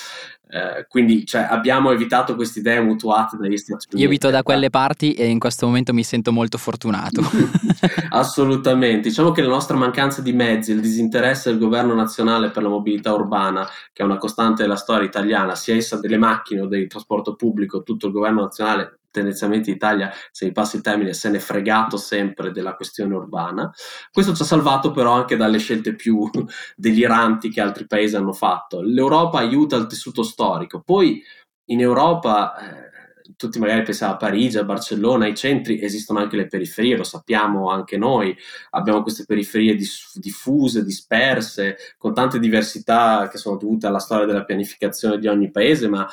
Eh, 0.48 0.86
quindi 0.88 1.26
cioè, 1.26 1.42
abbiamo 1.42 1.90
evitato 1.90 2.34
queste 2.36 2.60
idee 2.60 2.80
mutuate 2.80 3.36
dagli 3.36 3.58
Stati 3.58 3.84
Uniti. 3.90 4.00
Io 4.00 4.06
abito 4.06 4.30
da 4.30 4.42
quelle 4.42 4.70
parti 4.70 5.12
e 5.12 5.26
in 5.26 5.38
questo 5.38 5.66
momento 5.66 5.92
mi 5.92 6.02
sento 6.02 6.32
molto 6.32 6.56
fortunato. 6.56 7.20
Assolutamente. 8.08 9.10
Diciamo 9.10 9.32
che 9.32 9.42
la 9.42 9.48
nostra 9.48 9.76
mancanza 9.76 10.22
di 10.22 10.32
mezzi, 10.32 10.72
il 10.72 10.80
disinteresse 10.80 11.50
del 11.50 11.58
governo 11.58 11.92
nazionale 11.92 12.48
per 12.48 12.62
la 12.62 12.70
mobilità 12.70 13.12
urbana, 13.12 13.68
che 13.92 14.02
è 14.02 14.06
una 14.06 14.16
costante 14.16 14.62
della 14.62 14.76
storia 14.76 15.06
italiana, 15.06 15.54
sia 15.54 15.76
essa 15.76 16.00
delle 16.00 16.16
macchine 16.16 16.62
o 16.62 16.66
del 16.66 16.86
trasporto 16.86 17.34
pubblico, 17.34 17.82
tutto 17.82 18.06
il 18.06 18.12
governo 18.12 18.40
nazionale 18.40 18.99
tendenzialmente 19.10 19.70
Italia, 19.70 20.12
se 20.30 20.46
mi 20.46 20.52
passi 20.52 20.76
il 20.76 20.82
termine, 20.82 21.12
se 21.12 21.30
ne 21.30 21.38
è 21.38 21.40
fregato 21.40 21.96
sempre 21.96 22.52
della 22.52 22.74
questione 22.74 23.14
urbana. 23.14 23.70
Questo 24.10 24.34
ci 24.34 24.42
ha 24.42 24.46
salvato 24.46 24.90
però 24.92 25.12
anche 25.12 25.36
dalle 25.36 25.58
scelte 25.58 25.94
più 25.94 26.28
deliranti 26.76 27.50
che 27.50 27.60
altri 27.60 27.86
paesi 27.86 28.16
hanno 28.16 28.32
fatto. 28.32 28.80
L'Europa 28.80 29.38
aiuta 29.38 29.76
il 29.76 29.86
tessuto 29.86 30.22
storico, 30.22 30.80
poi 30.80 31.22
in 31.66 31.80
Europa... 31.80 32.56
Eh, 32.56 32.88
tutti 33.36 33.58
magari 33.58 33.82
pensiamo 33.82 34.14
a 34.14 34.16
Parigi, 34.16 34.58
a 34.58 34.64
Barcellona, 34.64 35.24
ai 35.24 35.34
centri, 35.34 35.80
esistono 35.80 36.18
anche 36.18 36.36
le 36.36 36.46
periferie, 36.46 36.96
lo 36.96 37.04
sappiamo 37.04 37.70
anche 37.70 37.96
noi, 37.96 38.36
abbiamo 38.70 39.02
queste 39.02 39.24
periferie 39.24 39.76
diffuse, 40.14 40.84
disperse, 40.84 41.76
con 41.96 42.12
tante 42.12 42.38
diversità 42.38 43.28
che 43.30 43.38
sono 43.38 43.56
dovute 43.56 43.86
alla 43.86 43.98
storia 43.98 44.26
della 44.26 44.44
pianificazione 44.44 45.18
di 45.18 45.26
ogni 45.26 45.50
paese, 45.50 45.88
ma 45.88 46.06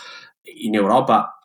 in 0.62 0.76
Europa 0.76 1.38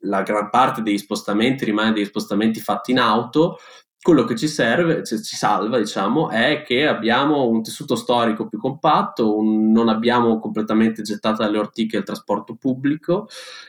la 0.00 0.22
gran 0.22 0.50
parte 0.50 0.82
degli 0.82 0.98
spostamenti 0.98 1.64
rimane 1.64 1.92
degli 1.92 2.04
spostamenti 2.04 2.60
fatti 2.60 2.90
in 2.92 2.98
auto, 2.98 3.58
quello 4.02 4.24
che 4.24 4.34
ci 4.34 4.48
serve, 4.48 5.04
ci 5.04 5.18
salva, 5.18 5.76
diciamo, 5.78 6.30
è 6.30 6.62
che 6.66 6.86
abbiamo 6.86 7.46
un 7.46 7.62
tessuto 7.62 7.96
storico 7.96 8.48
più 8.48 8.58
compatto, 8.58 9.36
un, 9.36 9.70
non 9.70 9.90
abbiamo 9.90 10.38
completamente 10.38 11.02
gettato 11.02 11.42
dalle 11.42 11.58
ortiche 11.58 11.98
il 11.98 12.04
trasporto 12.04 12.56
pubblico 12.56 13.28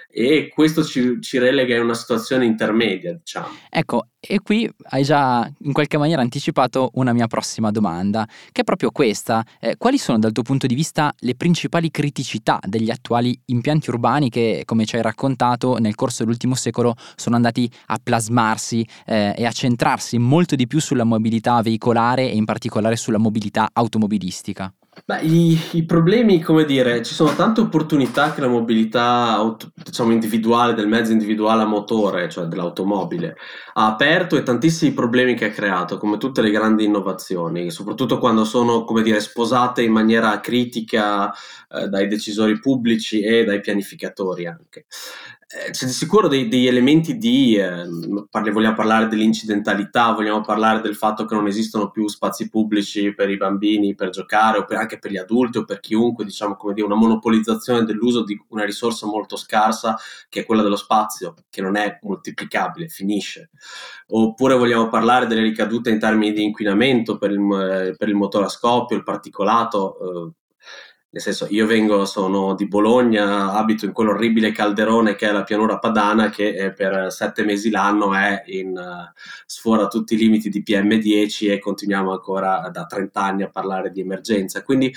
e 0.10 0.50
questo 0.54 0.86
ci, 0.86 1.20
ci, 1.20 1.38
relega 1.38 1.76
in 1.76 1.82
una 1.82 1.94
situazione 1.94 2.46
intermedia, 2.46 3.14
diciamo. 3.14 3.50
Ecco, 3.70 4.08
e 4.22 4.40
qui 4.40 4.70
hai 4.90 5.04
già 5.04 5.52
in 5.64 5.74
qualche 5.74 5.98
maniera 5.98 6.22
anticipato 6.22 6.92
una 6.94 7.12
mia 7.12 7.26
prossima 7.28 7.72
domanda, 7.72 8.28
che 8.52 8.62
è 8.62 8.64
proprio 8.64 8.92
questa. 8.92 9.44
Eh, 9.60 9.78
quali 9.78 9.98
sono 9.98 10.20
dal 10.20 10.32
tuo 10.32 10.44
punto 10.44 10.68
di 10.68 10.76
vista 10.76 11.12
le 11.20 11.36
principali 11.36 11.90
criticità 11.90 12.60
degli 12.64 12.92
attuali 12.92 13.38
impianti 13.46 13.90
urbani 13.90 14.30
che, 14.30 14.62
come 14.66 14.86
ci 14.86 14.96
hai 14.96 15.02
raccontato, 15.02 15.78
nel 15.78 15.96
corso 15.96 16.24
dell'ultimo 16.24 16.54
secolo 16.54 16.96
sono 17.16 17.36
andati 17.36 17.70
a 17.88 18.00
plasmarsi 18.02 18.88
eh, 19.06 19.34
e 19.36 19.46
a 19.46 19.52
centrarsi 19.52 20.20
molto 20.20 20.56
di 20.56 20.68
più 20.68 20.80
sulla 20.80 21.04
mobilità 21.04 21.62
veicolare 21.62 22.30
e 22.30 22.36
in 22.36 22.46
particolare 22.46 22.96
sulla 22.96 23.18
mobilità 23.18 23.70
automobilistica? 23.74 24.72
Beh, 25.06 25.22
i, 25.22 25.58
i, 25.72 25.86
problemi, 25.86 26.42
come 26.42 26.66
dire, 26.66 27.02
ci 27.02 27.14
sono 27.14 27.34
tante 27.34 27.62
opportunità 27.62 28.34
che 28.34 28.42
la 28.42 28.50
mobilità 28.50 29.30
auto, 29.30 29.72
diciamo, 29.74 30.12
individuale 30.12 30.74
del 30.74 30.90
mezzo 30.90 31.14
individuale 31.14 31.62
a 31.64 31.66
motore, 31.66 32.30
cioè 32.30 32.46
dell'automobile, 32.48 33.38
ha 33.74 33.88
aperto 33.88 34.36
e 34.36 34.44
tantissimi 34.44 34.92
problemi 34.92 35.34
che 35.34 35.46
ha 35.46 35.50
creato, 35.50 35.98
come 35.98 36.18
tutte 36.18 36.42
le 36.42 36.52
grandi 36.52 36.84
innovazioni, 36.84 37.72
soprattutto 37.72 38.20
quando 38.20 38.44
sono, 38.44 38.84
come 38.84 39.02
dire, 39.02 39.22
sposate 39.22 39.82
in 39.82 39.94
maniera 39.94 40.38
critica 40.42 41.32
eh, 41.70 41.88
dai 41.88 42.08
decisori 42.10 42.60
pubblici 42.60 43.22
e 43.22 43.46
dai 43.46 43.62
pianificatori 43.62 44.46
anche. 44.46 44.88
Eh, 45.54 45.72
c'è 45.72 45.86
di 45.86 45.92
sicuro 45.92 46.30
dei, 46.30 46.48
degli 46.48 46.68
elementi 46.68 47.18
di, 47.18 47.56
eh, 47.56 47.84
parli, 48.30 48.52
vogliamo 48.52 48.76
parlare 48.76 49.08
dell'incidentalità, 49.10 50.14
vogliamo 50.14 50.40
parlare 50.40 50.80
del 50.80 50.96
fatto 50.96 51.26
che 51.26 51.36
non 51.36 51.46
esistono 51.46 51.92
più 51.92 52.08
spazi 52.08 52.48
pubblici 52.48 53.14
per 53.14 53.30
i 53.30 53.36
bambini 53.36 53.94
per 53.94 54.12
giocare 54.12 54.60
o 54.60 54.66
per, 54.66 54.78
anche 54.78 54.98
per 54.98 55.12
gli 55.12 55.18
adulti 55.18 55.58
o 55.58 55.66
per 55.66 55.82
chiunque, 55.82 56.24
diciamo 56.24 56.56
come 56.56 56.74
dire, 56.74 56.86
una 56.86 56.96
monopolizzazione 56.96 57.84
dell'uso 57.84 58.24
di 58.24 58.42
una 58.50 58.64
risorsa 58.64 59.08
molto 59.08 59.36
scarsa 59.36 59.98
che 60.30 60.42
è 60.42 60.46
quella 60.46 60.62
dello 60.62 60.78
spazio, 60.78 61.34
che 61.50 61.62
non 61.62 61.76
è 61.76 62.00
moltiplicabile, 62.02 62.88
finisce. 62.88 63.50
Oppure 64.08 64.56
vogliamo 64.56 64.88
parlare 64.88 65.28
delle 65.28 65.42
ricadute 65.42 65.90
in 65.90 66.00
termini 66.00 66.32
di 66.32 66.44
inquinamento 66.44 67.18
per 67.18 67.32
il, 67.32 67.40
eh, 67.40 67.96
per 67.98 68.08
il 68.08 68.16
motore 68.16 68.46
a 68.46 68.50
scoppio, 68.50 68.96
il 68.96 69.04
particolato, 69.04 70.30
eh, 70.30 70.32
nel 71.14 71.22
senso, 71.22 71.46
io 71.50 71.66
vengo, 71.66 72.06
sono 72.06 72.56
di 72.56 72.68
Bologna, 72.68 73.52
abito 73.52 73.84
in 73.84 73.92
quell'orribile 73.92 74.54
calderone 74.54 75.16
che 75.16 75.28
è 75.28 75.32
la 75.34 75.44
pianura 75.44 75.78
padana, 75.78 76.30
che 76.30 76.56
eh, 76.56 76.72
per 76.72 77.12
sette 77.12 77.44
mesi 77.44 77.70
l'anno 77.70 78.14
è 78.14 78.44
in, 78.46 78.70
uh, 78.70 79.12
sfora 79.46 79.88
tutti 79.88 80.14
i 80.14 80.18
limiti 80.18 80.50
di 80.50 80.64
PM10 80.66 81.52
e 81.52 81.60
continuiamo 81.60 82.12
ancora 82.12 82.70
da 82.72 82.86
30 82.86 83.22
anni 83.22 83.44
a 83.44 83.50
parlare 83.50 83.92
di 83.92 84.00
emergenza. 84.00 84.64
Quindi 84.64 84.94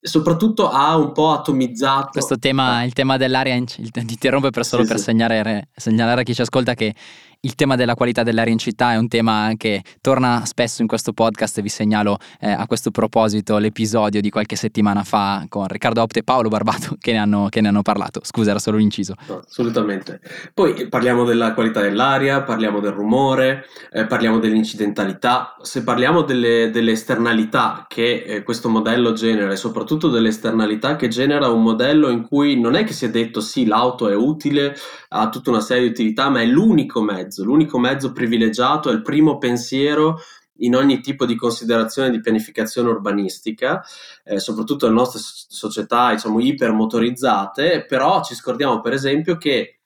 soprattutto 0.00 0.70
ha 0.70 0.96
un 0.96 1.12
po' 1.12 1.32
atomizzato 1.32 2.10
questo 2.12 2.38
tema, 2.38 2.84
il 2.84 2.92
tema 2.92 3.16
dell'aria, 3.16 3.60
ti 3.64 3.90
interrompo 3.92 4.50
per 4.50 4.64
solo 4.64 4.82
sì, 4.82 4.88
per 4.88 4.98
sì. 4.98 5.04
Segnalare, 5.04 5.68
segnalare 5.74 6.20
a 6.20 6.24
chi 6.24 6.32
ci 6.32 6.42
ascolta 6.42 6.74
che 6.74 6.94
il 7.42 7.54
tema 7.54 7.74
della 7.74 7.94
qualità 7.94 8.22
dell'aria 8.22 8.52
in 8.52 8.58
città 8.58 8.92
è 8.92 8.96
un 8.96 9.08
tema 9.08 9.52
che 9.56 9.82
torna 10.02 10.44
spesso 10.44 10.82
in 10.82 10.88
questo 10.88 11.12
podcast 11.12 11.56
e 11.56 11.62
vi 11.62 11.70
segnalo 11.70 12.18
eh, 12.38 12.50
a 12.50 12.66
questo 12.66 12.90
proposito 12.90 13.56
l'episodio 13.56 14.20
di 14.20 14.28
qualche 14.28 14.56
settimana 14.56 15.04
fa 15.04 15.46
con 15.48 15.66
Riccardo 15.66 16.02
Opte 16.02 16.18
e 16.18 16.22
Paolo 16.22 16.50
Barbato 16.50 16.96
che 17.00 17.12
ne 17.12 17.18
hanno, 17.18 17.48
che 17.48 17.62
ne 17.62 17.68
hanno 17.68 17.80
parlato. 17.80 18.20
Scusa, 18.22 18.50
era 18.50 18.58
solo 18.58 18.76
un 18.76 18.82
inciso. 18.82 19.14
No, 19.26 19.42
assolutamente. 19.46 20.20
Poi 20.52 20.88
parliamo 20.88 21.24
della 21.24 21.54
qualità 21.54 21.80
dell'aria, 21.80 22.42
parliamo 22.42 22.78
del 22.80 22.92
rumore, 22.92 23.64
eh, 23.90 24.04
parliamo 24.04 24.38
dell'incidentalità. 24.38 25.56
Se 25.62 25.82
parliamo 25.82 26.22
delle, 26.22 26.70
delle 26.70 26.92
esternalità 26.92 27.86
che 27.88 28.22
eh, 28.22 28.42
questo 28.42 28.68
modello 28.68 29.12
genera 29.12 29.52
e 29.52 29.56
soprattutto 29.56 30.10
delle 30.10 30.28
esternalità 30.28 30.96
che 30.96 31.08
genera 31.08 31.48
un 31.48 31.62
modello 31.62 32.10
in 32.10 32.26
cui 32.26 32.60
non 32.60 32.74
è 32.74 32.84
che 32.84 32.92
si 32.92 33.06
è 33.06 33.10
detto 33.10 33.40
sì, 33.40 33.64
l'auto 33.64 34.08
è 34.10 34.14
utile, 34.14 34.74
ha 35.08 35.30
tutta 35.30 35.48
una 35.48 35.60
serie 35.60 35.84
di 35.84 35.90
utilità, 35.90 36.28
ma 36.28 36.42
è 36.42 36.44
l'unico 36.44 37.00
mezzo 37.00 37.29
mezzo, 37.30 37.44
l'unico 37.44 37.78
mezzo 37.78 38.12
privilegiato 38.12 38.90
è 38.90 38.92
il 38.92 39.02
primo 39.02 39.38
pensiero 39.38 40.18
in 40.62 40.74
ogni 40.74 41.00
tipo 41.00 41.24
di 41.24 41.36
considerazione 41.36 42.10
di 42.10 42.20
pianificazione 42.20 42.90
urbanistica, 42.90 43.82
eh, 44.24 44.40
soprattutto 44.40 44.86
nelle 44.86 44.98
nostre 44.98 45.20
società 45.22 46.10
diciamo 46.10 46.40
ipermotorizzate, 46.40 47.86
però 47.86 48.22
ci 48.22 48.34
scordiamo 48.34 48.80
per 48.80 48.92
esempio 48.92 49.36
che 49.38 49.79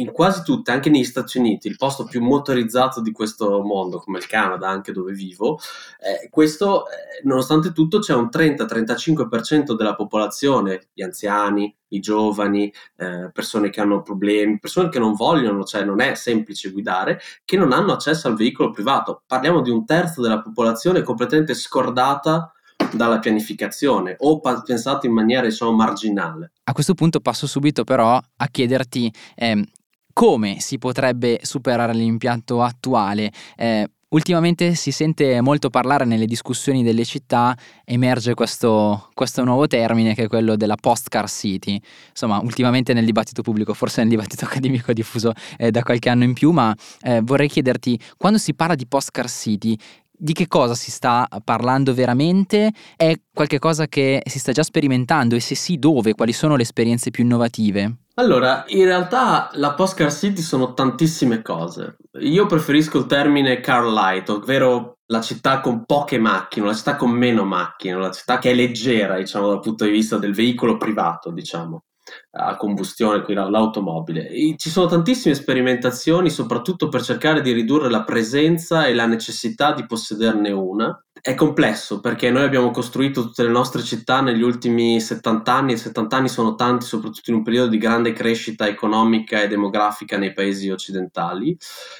in 0.00 0.12
quasi 0.12 0.42
tutte, 0.42 0.70
anche 0.70 0.90
negli 0.90 1.04
Stati 1.04 1.38
Uniti, 1.38 1.68
il 1.68 1.76
posto 1.76 2.04
più 2.04 2.22
motorizzato 2.22 3.00
di 3.00 3.12
questo 3.12 3.62
mondo, 3.62 3.98
come 3.98 4.18
il 4.18 4.26
Canada, 4.26 4.68
anche 4.68 4.92
dove 4.92 5.12
vivo, 5.12 5.58
eh, 6.00 6.28
questo, 6.30 6.86
eh, 6.86 7.20
nonostante 7.24 7.72
tutto, 7.72 7.98
c'è 7.98 8.14
un 8.14 8.28
30-35% 8.30 9.76
della 9.76 9.94
popolazione, 9.94 10.88
gli 10.92 11.02
anziani, 11.02 11.74
i 11.88 12.00
giovani, 12.00 12.72
eh, 12.96 13.30
persone 13.32 13.68
che 13.70 13.80
hanno 13.80 14.02
problemi, 14.02 14.58
persone 14.58 14.88
che 14.88 14.98
non 14.98 15.14
vogliono, 15.14 15.64
cioè 15.64 15.84
non 15.84 16.00
è 16.00 16.14
semplice 16.14 16.70
guidare, 16.70 17.20
che 17.44 17.56
non 17.56 17.72
hanno 17.72 17.92
accesso 17.92 18.28
al 18.28 18.36
veicolo 18.36 18.70
privato. 18.70 19.22
Parliamo 19.26 19.60
di 19.60 19.70
un 19.70 19.84
terzo 19.84 20.22
della 20.22 20.40
popolazione 20.40 21.02
completamente 21.02 21.54
scordata 21.54 22.52
dalla 22.92 23.18
pianificazione 23.18 24.16
o 24.18 24.40
pensato 24.40 25.06
in 25.06 25.12
maniera 25.12 25.46
diciamo 25.46 25.72
marginale. 25.72 26.52
A 26.64 26.72
questo 26.72 26.94
punto 26.94 27.20
passo 27.20 27.46
subito 27.46 27.84
però 27.84 28.18
a 28.36 28.46
chiederti 28.48 29.12
eh, 29.34 29.64
come 30.12 30.60
si 30.60 30.78
potrebbe 30.78 31.40
superare 31.42 31.94
l'impianto 31.94 32.62
attuale? 32.62 33.32
Eh, 33.56 33.88
ultimamente 34.10 34.74
si 34.74 34.90
sente 34.90 35.40
molto 35.40 35.70
parlare 35.70 36.04
nelle 36.04 36.26
discussioni 36.26 36.82
delle 36.82 37.04
città, 37.04 37.56
emerge 37.84 38.34
questo, 38.34 39.08
questo, 39.14 39.44
nuovo 39.44 39.66
termine 39.66 40.14
che 40.14 40.24
è 40.24 40.28
quello 40.28 40.56
della 40.56 40.76
post-car 40.76 41.28
city. 41.28 41.80
Insomma, 42.10 42.40
ultimamente 42.40 42.92
nel 42.92 43.04
dibattito 43.04 43.42
pubblico, 43.42 43.74
forse 43.74 44.00
nel 44.00 44.10
dibattito 44.10 44.44
accademico 44.46 44.92
diffuso 44.92 45.32
eh, 45.58 45.70
da 45.70 45.82
qualche 45.82 46.08
anno 46.08 46.24
in 46.24 46.32
più, 46.32 46.50
ma 46.50 46.74
eh, 47.02 47.20
vorrei 47.22 47.48
chiederti, 47.48 47.98
quando 48.16 48.38
si 48.38 48.54
parla 48.54 48.74
di 48.74 48.86
post-car 48.86 49.28
city, 49.28 49.78
di 50.20 50.34
che 50.34 50.46
cosa 50.46 50.74
si 50.74 50.90
sta 50.90 51.26
parlando 51.42 51.94
veramente? 51.94 52.70
È 52.94 53.14
qualcosa 53.32 53.86
che 53.86 54.20
si 54.26 54.38
sta 54.38 54.52
già 54.52 54.62
sperimentando 54.62 55.34
e 55.34 55.40
se 55.40 55.54
sì 55.54 55.78
dove? 55.78 56.14
Quali 56.14 56.32
sono 56.32 56.56
le 56.56 56.62
esperienze 56.62 57.10
più 57.10 57.24
innovative? 57.24 57.96
Allora, 58.14 58.64
in 58.68 58.84
realtà 58.84 59.48
la 59.54 59.72
post-car 59.72 60.12
city 60.12 60.42
sono 60.42 60.74
tantissime 60.74 61.40
cose. 61.40 61.96
Io 62.20 62.44
preferisco 62.44 62.98
il 62.98 63.06
termine 63.06 63.60
car 63.60 63.86
light, 63.86 64.28
ovvero 64.28 64.98
la 65.06 65.22
città 65.22 65.60
con 65.60 65.84
poche 65.86 66.18
macchine, 66.18 66.66
la 66.66 66.74
città 66.74 66.96
con 66.96 67.10
meno 67.10 67.44
macchine, 67.44 67.96
la 67.96 68.10
città 68.10 68.38
che 68.38 68.50
è 68.50 68.54
leggera, 68.54 69.16
diciamo, 69.16 69.48
dal 69.48 69.60
punto 69.60 69.84
di 69.84 69.90
vista 69.90 70.18
del 70.18 70.34
veicolo 70.34 70.76
privato, 70.76 71.30
diciamo 71.30 71.84
a 72.32 72.56
combustione, 72.56 73.24
l'automobile. 73.26 74.28
E 74.28 74.54
ci 74.56 74.70
sono 74.70 74.86
tantissime 74.86 75.34
sperimentazioni, 75.34 76.30
soprattutto 76.30 76.88
per 76.88 77.02
cercare 77.02 77.40
di 77.40 77.52
ridurre 77.52 77.90
la 77.90 78.04
presenza 78.04 78.86
e 78.86 78.94
la 78.94 79.06
necessità 79.06 79.72
di 79.72 79.84
possederne 79.84 80.52
una. 80.52 81.02
È 81.22 81.34
complesso 81.34 82.00
perché 82.00 82.30
noi 82.30 82.44
abbiamo 82.44 82.70
costruito 82.70 83.22
tutte 83.22 83.42
le 83.42 83.50
nostre 83.50 83.82
città 83.82 84.22
negli 84.22 84.40
ultimi 84.40 84.98
70 85.00 85.52
anni 85.52 85.72
e 85.72 85.76
70 85.76 86.16
anni 86.16 86.28
sono 86.28 86.54
tanti, 86.54 86.86
soprattutto 86.86 87.30
in 87.30 87.36
un 87.36 87.42
periodo 87.42 87.68
di 87.68 87.78
grande 87.78 88.12
crescita 88.12 88.66
economica 88.66 89.42
e 89.42 89.48
demografica 89.48 90.16
nei 90.16 90.32
paesi 90.32 90.70
occidentali. 90.70 91.54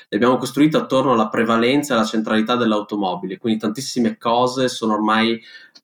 Le 0.08 0.16
abbiamo 0.16 0.38
costruite 0.38 0.78
attorno 0.78 1.12
alla 1.12 1.28
prevalenza 1.28 1.92
e 1.92 1.96
alla 1.98 2.06
centralità 2.06 2.56
dell'automobile, 2.56 3.36
quindi 3.36 3.58
tantissime 3.58 4.16
cose 4.16 4.68
sono 4.68 4.94
ormai 4.94 5.38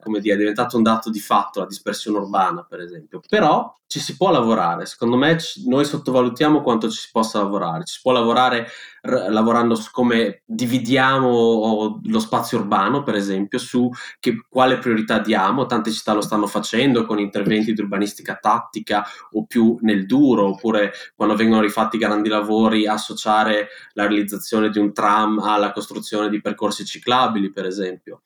come 0.06 0.20
dire, 0.20 0.36
è 0.36 0.38
diventato 0.38 0.76
un 0.76 0.84
dato 0.84 1.10
di 1.10 1.18
fatto 1.18 1.58
la 1.58 1.66
dispersione 1.66 2.18
urbana, 2.18 2.62
per 2.62 2.80
esempio. 2.80 3.20
Però 3.28 3.75
ci 3.88 3.98
si 3.98 4.16
può 4.16 4.30
lavorare, 4.30 4.86
secondo 4.86 5.16
me 5.16 5.36
noi 5.66 5.84
sottovalutiamo 5.84 6.60
quanto 6.60 6.88
ci 6.88 6.98
si 6.98 7.08
possa 7.12 7.40
lavorare, 7.40 7.84
ci 7.84 7.94
si 7.94 8.00
può 8.02 8.12
lavorare 8.12 8.68
r- 9.02 9.26
lavorando 9.30 9.75
su 9.75 9.90
come 9.92 10.42
dividiamo 10.44 12.00
lo 12.04 12.18
spazio 12.20 12.58
urbano, 12.58 13.02
per 13.02 13.16
esempio, 13.16 13.58
su 13.58 13.88
che, 14.20 14.44
quale 14.48 14.78
priorità 14.78 15.18
diamo, 15.18 15.66
tante 15.66 15.90
città 15.90 16.12
lo 16.12 16.20
stanno 16.20 16.46
facendo 16.46 17.04
con 17.04 17.18
interventi 17.18 17.72
di 17.72 17.80
urbanistica 17.80 18.36
tattica 18.36 19.04
o 19.32 19.44
più 19.44 19.76
nel 19.80 20.06
duro, 20.06 20.46
oppure 20.48 20.92
quando 21.16 21.34
vengono 21.34 21.62
rifatti 21.62 21.98
grandi 21.98 22.28
lavori 22.28 22.86
associare 22.86 23.68
la 23.94 24.06
realizzazione 24.06 24.70
di 24.70 24.78
un 24.78 24.92
tram 24.92 25.40
alla 25.40 25.72
costruzione 25.72 26.28
di 26.28 26.40
percorsi 26.40 26.84
ciclabili, 26.84 27.50
per 27.50 27.66
esempio. 27.66 28.22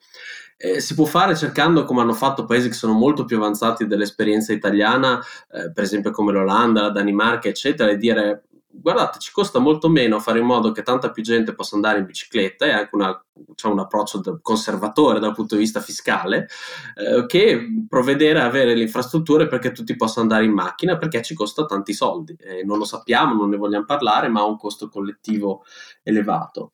Eh, 0.63 0.81
si 0.81 0.93
può 0.93 1.07
fare 1.07 1.35
cercando, 1.35 1.87
come 1.87 2.03
hanno 2.03 2.13
fatto 2.13 2.45
paesi 2.45 2.69
che 2.69 2.75
sono 2.75 2.93
molto 2.93 3.25
più 3.25 3.39
avanzati 3.39 3.87
dell'esperienza 3.87 4.53
italiana, 4.53 5.19
eh, 5.51 5.73
per 5.73 5.85
esempio 5.85 6.11
come 6.11 6.33
l'Olanda, 6.33 6.83
la 6.83 6.91
Danimarca, 6.91 7.49
eccetera, 7.49 7.91
e 7.91 7.97
dire 7.97 8.45
guardate, 8.71 9.19
ci 9.19 9.33
costa 9.33 9.59
molto 9.59 9.89
meno 9.89 10.21
fare 10.21 10.39
in 10.39 10.45
modo 10.45 10.71
che 10.71 10.83
tanta 10.83 11.11
più 11.11 11.23
gente 11.23 11.55
possa 11.55 11.75
andare 11.75 11.99
in 11.99 12.05
bicicletta 12.05 12.67
e 12.67 12.71
anche 12.71 12.95
una, 12.95 13.25
cioè 13.55 13.73
un 13.73 13.81
approccio 13.81 14.39
conservatore 14.43 15.19
dal 15.19 15.35
punto 15.35 15.55
di 15.55 15.63
vista 15.63 15.81
fiscale, 15.81 16.49
eh, 16.95 17.27
che 17.27 17.67
provvedere 17.89 18.41
a 18.41 18.45
avere 18.45 18.75
le 18.75 18.83
infrastrutture 18.83 19.49
perché 19.49 19.73
tutti 19.73 19.97
possano 19.97 20.23
andare 20.23 20.45
in 20.45 20.53
macchina 20.53 20.99
perché 20.99 21.23
ci 21.23 21.35
costa 21.35 21.65
tanti 21.65 21.93
soldi. 21.93 22.37
Eh, 22.39 22.65
non 22.65 22.79
lo 22.79 22.85
sappiamo, 22.85 23.35
non 23.35 23.49
ne 23.49 23.57
vogliamo 23.57 23.87
parlare, 23.87 24.29
ma 24.29 24.41
ha 24.41 24.47
un 24.47 24.59
costo 24.59 24.89
collettivo 24.89 25.65
elevato. 26.03 26.73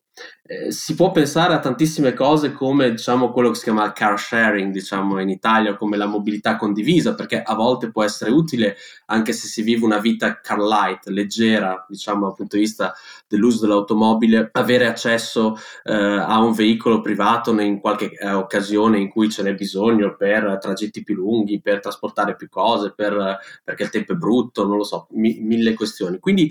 Eh, 0.48 0.70
si 0.70 0.94
può 0.94 1.10
pensare 1.10 1.54
a 1.54 1.58
tantissime 1.58 2.14
cose 2.14 2.52
come 2.52 2.92
diciamo, 2.92 3.32
quello 3.32 3.48
che 3.48 3.56
si 3.56 3.64
chiama 3.64 3.92
car 3.92 4.16
sharing 4.16 4.72
diciamo, 4.72 5.18
in 5.18 5.28
Italia, 5.28 5.74
come 5.74 5.96
la 5.96 6.06
mobilità 6.06 6.54
condivisa, 6.54 7.16
perché 7.16 7.42
a 7.42 7.54
volte 7.56 7.90
può 7.90 8.04
essere 8.04 8.30
utile 8.30 8.76
anche 9.06 9.32
se 9.32 9.48
si 9.48 9.62
vive 9.62 9.84
una 9.84 9.98
vita 9.98 10.40
car 10.40 10.60
light, 10.60 11.08
leggera, 11.08 11.84
diciamo, 11.88 12.26
dal 12.26 12.34
punto 12.34 12.54
di 12.54 12.62
vista 12.62 12.94
dell'uso 13.26 13.62
dell'automobile, 13.62 14.50
avere 14.52 14.86
accesso 14.86 15.56
eh, 15.82 15.92
a 15.92 16.38
un 16.38 16.52
veicolo 16.52 17.00
privato 17.00 17.58
in 17.60 17.80
qualche 17.80 18.12
eh, 18.12 18.30
occasione 18.30 19.00
in 19.00 19.08
cui 19.08 19.28
ce 19.28 19.42
n'è 19.42 19.54
bisogno 19.54 20.14
per 20.16 20.58
tragitti 20.60 21.02
più 21.02 21.16
lunghi, 21.16 21.60
per 21.60 21.80
trasportare 21.80 22.36
più 22.36 22.48
cose, 22.48 22.92
per, 22.94 23.38
perché 23.64 23.82
il 23.82 23.90
tempo 23.90 24.12
è 24.12 24.16
brutto, 24.16 24.64
non 24.64 24.76
lo 24.76 24.84
so, 24.84 25.08
mi, 25.10 25.40
mille 25.40 25.74
questioni. 25.74 26.20
Quindi 26.20 26.48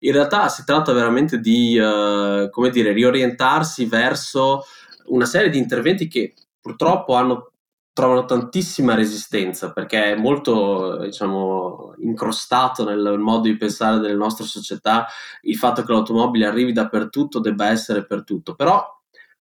in 0.00 0.12
realtà 0.12 0.48
si 0.48 0.64
tratta 0.64 0.92
veramente 0.92 1.40
di, 1.40 1.78
uh, 1.78 2.50
come 2.50 2.70
dire, 2.70 2.92
riorientarsi 3.36 3.84
verso 3.86 4.64
una 5.06 5.26
serie 5.26 5.50
di 5.50 5.58
interventi 5.58 6.08
che 6.08 6.34
purtroppo 6.60 7.14
hanno 7.14 7.50
trovano 7.92 8.26
tantissima 8.26 8.94
resistenza 8.94 9.72
perché 9.72 10.12
è 10.12 10.16
molto 10.16 10.98
diciamo 10.98 11.94
incrostato 12.00 12.84
nel 12.84 13.18
modo 13.18 13.48
di 13.48 13.56
pensare 13.56 14.00
delle 14.00 14.12
nostre 14.12 14.44
società 14.44 15.06
il 15.42 15.56
fatto 15.56 15.82
che 15.82 15.92
l'automobile 15.92 16.44
arrivi 16.44 16.72
dappertutto 16.72 17.40
debba 17.40 17.70
essere 17.70 18.04
per 18.04 18.22
tutto. 18.22 18.54
Però 18.54 18.95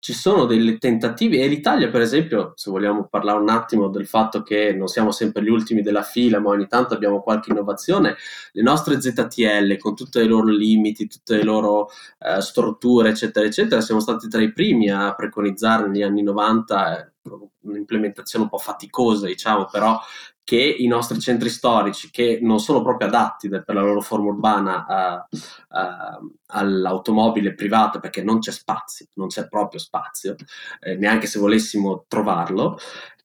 ci 0.00 0.14
sono 0.14 0.46
delle 0.46 0.78
tentative 0.78 1.40
e 1.40 1.46
l'Italia 1.46 1.90
per 1.90 2.00
esempio 2.00 2.52
se 2.56 2.70
vogliamo 2.70 3.06
parlare 3.06 3.38
un 3.38 3.50
attimo 3.50 3.88
del 3.88 4.06
fatto 4.06 4.42
che 4.42 4.72
non 4.72 4.88
siamo 4.88 5.12
sempre 5.12 5.42
gli 5.42 5.50
ultimi 5.50 5.82
della 5.82 6.02
fila 6.02 6.40
ma 6.40 6.48
ogni 6.48 6.66
tanto 6.66 6.94
abbiamo 6.94 7.20
qualche 7.20 7.50
innovazione 7.50 8.16
le 8.52 8.62
nostre 8.62 8.98
ZTL 8.98 9.76
con 9.76 9.94
tutti 9.94 10.18
i 10.18 10.26
loro 10.26 10.48
limiti 10.48 11.06
tutte 11.06 11.36
le 11.36 11.44
loro 11.44 11.90
eh, 12.18 12.40
strutture 12.40 13.10
eccetera 13.10 13.44
eccetera 13.44 13.82
siamo 13.82 14.00
stati 14.00 14.26
tra 14.26 14.40
i 14.40 14.52
primi 14.52 14.88
a 14.88 15.14
preconizzare 15.14 15.86
negli 15.86 16.02
anni 16.02 16.22
90 16.22 16.98
eh, 16.98 17.10
un'implementazione 17.60 18.44
un 18.44 18.50
po' 18.50 18.58
faticosa 18.58 19.26
diciamo 19.26 19.66
però 19.70 20.00
che 20.50 20.56
i 20.56 20.88
nostri 20.88 21.20
centri 21.20 21.48
storici, 21.48 22.10
che 22.10 22.40
non 22.42 22.58
sono 22.58 22.82
proprio 22.82 23.06
adatti 23.06 23.48
per 23.48 23.62
la 23.66 23.82
loro 23.82 24.00
forma 24.00 24.30
urbana 24.30 24.84
a, 24.84 25.28
a, 25.68 26.20
all'automobile 26.46 27.54
privata 27.54 28.00
perché 28.00 28.24
non 28.24 28.40
c'è 28.40 28.50
spazio, 28.50 29.06
non 29.14 29.28
c'è 29.28 29.46
proprio 29.46 29.78
spazio, 29.78 30.34
eh, 30.80 30.96
neanche 30.96 31.28
se 31.28 31.38
volessimo 31.38 32.04
trovarlo, 32.08 32.80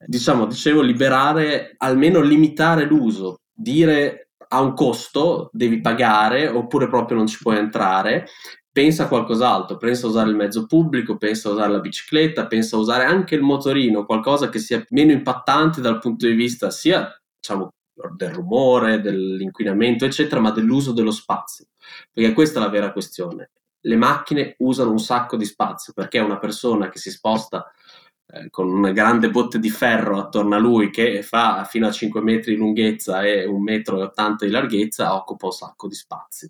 diciamo, 0.06 0.46
dicevo, 0.46 0.82
liberare, 0.82 1.74
almeno 1.78 2.22
limitare 2.22 2.86
l'uso, 2.86 3.40
dire 3.52 4.30
a 4.50 4.62
un 4.62 4.76
costo 4.76 5.50
devi 5.52 5.82
pagare 5.82 6.48
oppure 6.48 6.88
proprio 6.88 7.18
non 7.18 7.26
ci 7.26 7.40
puoi 7.42 7.58
entrare 7.58 8.28
pensa 8.76 9.04
a 9.04 9.08
qualcos'altro, 9.08 9.78
pensa 9.78 10.06
a 10.06 10.10
usare 10.10 10.30
il 10.30 10.36
mezzo 10.36 10.66
pubblico, 10.66 11.16
pensa 11.16 11.48
a 11.48 11.54
usare 11.54 11.72
la 11.72 11.80
bicicletta, 11.80 12.46
pensa 12.46 12.76
a 12.76 12.80
usare 12.80 13.06
anche 13.06 13.34
il 13.36 13.42
motorino, 13.42 14.06
qualcosa 14.06 14.50
che 14.50 14.60
sia 14.60 14.86
meno 14.90 15.14
impattante 15.14 15.80
dal 15.80 16.00
punto 16.00 16.28
di 16.28 16.34
vista 16.34 16.70
sia 16.72 17.10
diciamo, 17.40 17.70
del 18.18 18.32
rumore, 18.32 19.00
dell'inquinamento, 19.00 20.04
eccetera, 20.04 20.42
ma 20.42 20.52
dell'uso 20.52 20.92
dello 20.92 21.12
spazio. 21.12 21.68
Perché 22.12 22.34
questa 22.34 22.60
è 22.60 22.64
la 22.64 22.68
vera 22.68 22.92
questione. 22.92 23.52
Le 23.80 23.96
macchine 23.96 24.56
usano 24.58 24.92
un 24.92 25.00
sacco 25.00 25.38
di 25.38 25.46
spazio 25.46 25.94
perché 25.94 26.20
una 26.20 26.38
persona 26.38 26.90
che 26.90 27.00
si 27.00 27.12
sposta 27.12 27.72
eh, 28.28 28.50
con 28.50 28.68
una 28.68 28.92
grande 28.92 29.30
botte 29.30 29.58
di 29.58 29.70
ferro 29.70 30.20
attorno 30.20 30.54
a 30.54 30.60
lui 30.60 30.90
che 30.90 31.24
fa 31.24 31.64
fino 31.64 31.88
a 31.88 31.92
5 31.92 32.22
metri 32.22 32.56
di 32.56 32.60
lunghezza 32.60 33.24
e 33.24 33.46
1,80 33.46 33.58
metro 33.62 34.12
di 34.40 34.50
larghezza 34.50 35.16
occupa 35.16 35.46
un 35.46 35.52
sacco 35.54 35.88
di 35.88 35.96
spazio 35.96 36.50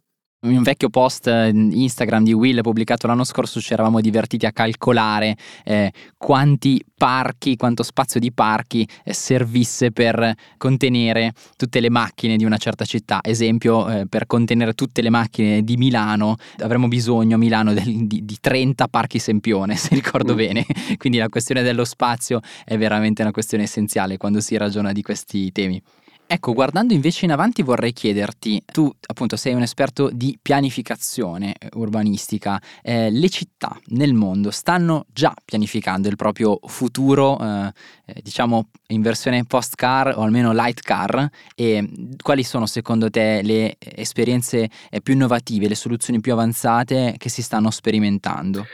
un 0.54 0.64
vecchio 0.64 0.90
post 0.90 1.28
eh, 1.28 1.50
Instagram 1.50 2.24
di 2.24 2.34
Will 2.34 2.62
pubblicato 2.62 3.08
l'anno 3.08 3.24
scorso 3.24 3.60
ci 3.60 3.74
eravamo 3.74 4.02
divertiti 4.02 4.46
a 4.46 4.52
calcolare 4.52 5.36
eh, 5.64 5.92
quanti 6.18 6.84
parchi, 6.98 7.56
quanto 7.56 7.84
spazio 7.84 8.20
di 8.20 8.32
parchi 8.32 8.88
eh, 9.04 9.14
servisse 9.14 9.92
per 9.92 10.34
contenere 10.58 11.34
tutte 11.56 11.80
le 11.80 11.90
macchine 11.90 12.38
di 12.38 12.46
una 12.46 12.58
certa 12.58 12.86
città. 12.86 13.20
Esempio, 13.22 13.90
eh, 13.90 14.08
per 14.08 14.26
contenere 14.26 14.74
tutte 14.74 15.02
le 15.02 15.10
macchine 15.10 15.64
di 15.64 15.78
Milano 15.78 16.36
avremmo 16.60 16.88
bisogno 16.88 17.36
a 17.36 17.38
Milano 17.38 17.74
del, 17.74 18.08
di, 18.08 18.24
di, 18.24 18.38
30 18.40 18.88
parchi 18.88 19.20
Sempione, 19.20 19.76
se 19.78 19.94
ricordo 19.94 20.34
mm. 20.34 20.38
bene. 20.38 20.66
Quindi 20.98 21.18
la 21.18 21.30
questione 21.30 21.62
dello 21.64 21.86
spazio 21.86 22.40
è 22.64 22.78
veramente 22.78 23.22
una 23.22 23.32
questione 23.32 23.64
essenziale 23.64 24.18
quando 24.18 24.40
si 24.40 24.56
ragiona 24.58 24.92
di 24.92 25.02
questi 25.02 25.52
temi. 25.52 25.82
Ecco, 26.28 26.54
guardando 26.54 26.94
invece 26.94 27.26
in 27.26 27.32
avanti 27.32 27.62
vorrei 27.62 27.94
chiederti, 27.94 28.64
tu 28.66 28.92
appunto 29.06 29.36
sei 29.36 29.54
un 29.54 29.62
esperto 29.62 30.10
di 30.12 30.38
pianificazione 30.42 31.54
eh, 31.54 31.70
urbanistica, 31.74 32.60
eh, 32.82 33.12
le 33.12 33.30
città 33.30 33.80
nel 33.90 34.16
mondo 34.16 34.50
stanno 34.50 35.06
già 35.14 35.32
pianificando 35.46 36.08
il 36.08 36.16
proprio 36.16 36.58
futuro, 36.64 37.40
eh, 37.40 37.72
eh 38.06 38.22
diciamo 38.24 38.70
in 38.88 39.04
versione 39.04 39.46
post-car 39.46 40.18
o 40.18 40.22
almeno 40.22 40.52
light 40.52 40.82
car 40.82 41.30
e 41.54 41.88
quali 42.20 42.42
sono 42.42 42.66
secondo 42.66 43.12
te 43.12 43.42
le 43.44 43.76
esperienze 43.80 44.68
eh, 44.90 45.02
più 45.02 45.14
innovative, 45.14 45.68
le 45.68 45.76
soluzioni 45.76 46.22
più 46.22 46.34
avanzate 46.34 47.16
che 47.20 47.30
si 47.30 47.44
stanno 47.44 47.70
sperimentando? 47.70 48.66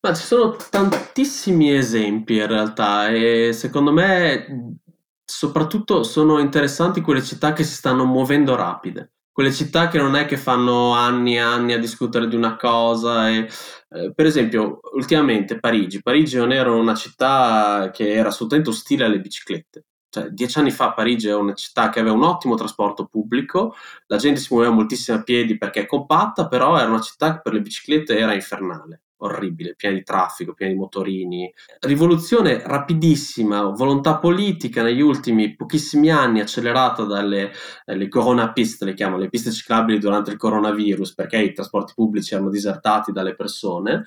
Ma 0.00 0.12
ci 0.12 0.24
sono 0.24 0.56
tantissimi 0.70 1.72
esempi 1.72 2.34
in 2.34 2.46
realtà 2.48 3.08
e 3.10 3.52
secondo 3.52 3.92
me 3.92 4.80
soprattutto 5.26 6.04
sono 6.04 6.38
interessanti 6.38 7.00
quelle 7.00 7.22
città 7.22 7.52
che 7.52 7.64
si 7.64 7.74
stanno 7.74 8.04
muovendo 8.04 8.54
rapide, 8.54 9.12
quelle 9.32 9.52
città 9.52 9.88
che 9.88 9.98
non 9.98 10.14
è 10.16 10.24
che 10.24 10.36
fanno 10.38 10.92
anni 10.92 11.34
e 11.34 11.40
anni 11.40 11.72
a 11.74 11.78
discutere 11.78 12.28
di 12.28 12.36
una 12.36 12.56
cosa. 12.56 13.28
E, 13.28 13.48
eh, 13.90 14.12
per 14.14 14.26
esempio, 14.26 14.80
ultimamente 14.94 15.58
Parigi. 15.58 16.00
Parigi 16.00 16.36
non 16.38 16.52
era 16.52 16.70
una 16.72 16.94
città 16.94 17.90
che 17.92 18.12
era 18.14 18.28
assolutamente 18.28 18.70
ostile 18.70 19.04
alle 19.04 19.20
biciclette. 19.20 19.84
Cioè, 20.08 20.28
dieci 20.30 20.58
anni 20.58 20.70
fa 20.70 20.92
Parigi 20.92 21.28
è 21.28 21.34
una 21.34 21.52
città 21.54 21.90
che 21.90 22.00
aveva 22.00 22.14
un 22.14 22.22
ottimo 22.22 22.54
trasporto 22.54 23.06
pubblico, 23.06 23.74
la 24.06 24.16
gente 24.16 24.40
si 24.40 24.48
muoveva 24.50 24.72
moltissimo 24.72 25.18
a 25.18 25.22
piedi 25.22 25.58
perché 25.58 25.82
è 25.82 25.86
compatta, 25.86 26.48
però 26.48 26.78
era 26.78 26.88
una 26.88 27.00
città 27.00 27.34
che 27.34 27.40
per 27.42 27.52
le 27.52 27.60
biciclette 27.60 28.16
era 28.16 28.32
infernale 28.32 29.02
orribile, 29.18 29.74
piena 29.74 29.96
di 29.96 30.02
traffico, 30.02 30.54
piena 30.54 30.72
di 30.72 30.78
motorini. 30.78 31.52
Rivoluzione 31.80 32.62
rapidissima, 32.64 33.62
volontà 33.62 34.18
politica 34.18 34.82
negli 34.82 35.00
ultimi 35.00 35.54
pochissimi 35.54 36.10
anni, 36.10 36.40
accelerata 36.40 37.04
dalle 37.04 37.52
le 37.84 38.08
corona 38.08 38.52
le 38.52 38.94
chiamano, 38.94 39.22
le 39.22 39.28
piste 39.28 39.50
ciclabili 39.50 39.98
durante 39.98 40.30
il 40.30 40.36
coronavirus, 40.36 41.14
perché 41.14 41.38
i 41.38 41.52
trasporti 41.52 41.92
pubblici 41.94 42.34
erano 42.34 42.50
disertati 42.50 43.12
dalle 43.12 43.34
persone. 43.34 44.04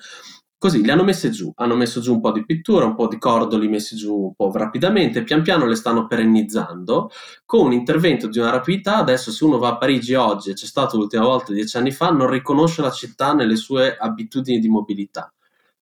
Così 0.60 0.84
le 0.84 0.92
hanno 0.92 1.04
messe 1.04 1.30
giù, 1.30 1.50
hanno 1.56 1.74
messo 1.74 2.02
giù 2.02 2.12
un 2.12 2.20
po' 2.20 2.32
di 2.32 2.44
pittura, 2.44 2.84
un 2.84 2.94
po' 2.94 3.08
di 3.08 3.16
cordoli 3.16 3.66
messi 3.66 3.96
giù 3.96 4.14
un 4.14 4.34
po' 4.34 4.52
rapidamente, 4.52 5.22
pian 5.22 5.40
piano 5.40 5.64
le 5.64 5.74
stanno 5.74 6.06
perennizzando 6.06 7.10
con 7.46 7.64
un 7.64 7.72
intervento 7.72 8.26
di 8.26 8.38
una 8.38 8.50
rapidità. 8.50 8.98
Adesso, 8.98 9.30
se 9.30 9.42
uno 9.46 9.56
va 9.56 9.68
a 9.68 9.78
Parigi 9.78 10.12
oggi, 10.12 10.52
c'è 10.52 10.66
stato 10.66 10.98
l'ultima 10.98 11.24
volta 11.24 11.54
dieci 11.54 11.78
anni 11.78 11.92
fa, 11.92 12.10
non 12.10 12.28
riconosce 12.28 12.82
la 12.82 12.90
città 12.90 13.32
nelle 13.32 13.56
sue 13.56 13.96
abitudini 13.96 14.58
di 14.58 14.68
mobilità. 14.68 15.32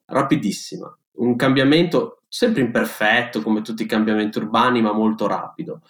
Rapidissima, 0.04 0.94
un 1.12 1.36
cambiamento 1.36 2.20
sempre 2.28 2.60
imperfetto 2.60 3.40
come 3.40 3.62
tutti 3.62 3.84
i 3.84 3.86
cambiamenti 3.86 4.36
urbani, 4.36 4.82
ma 4.82 4.92
molto 4.92 5.26
rapido. 5.26 5.80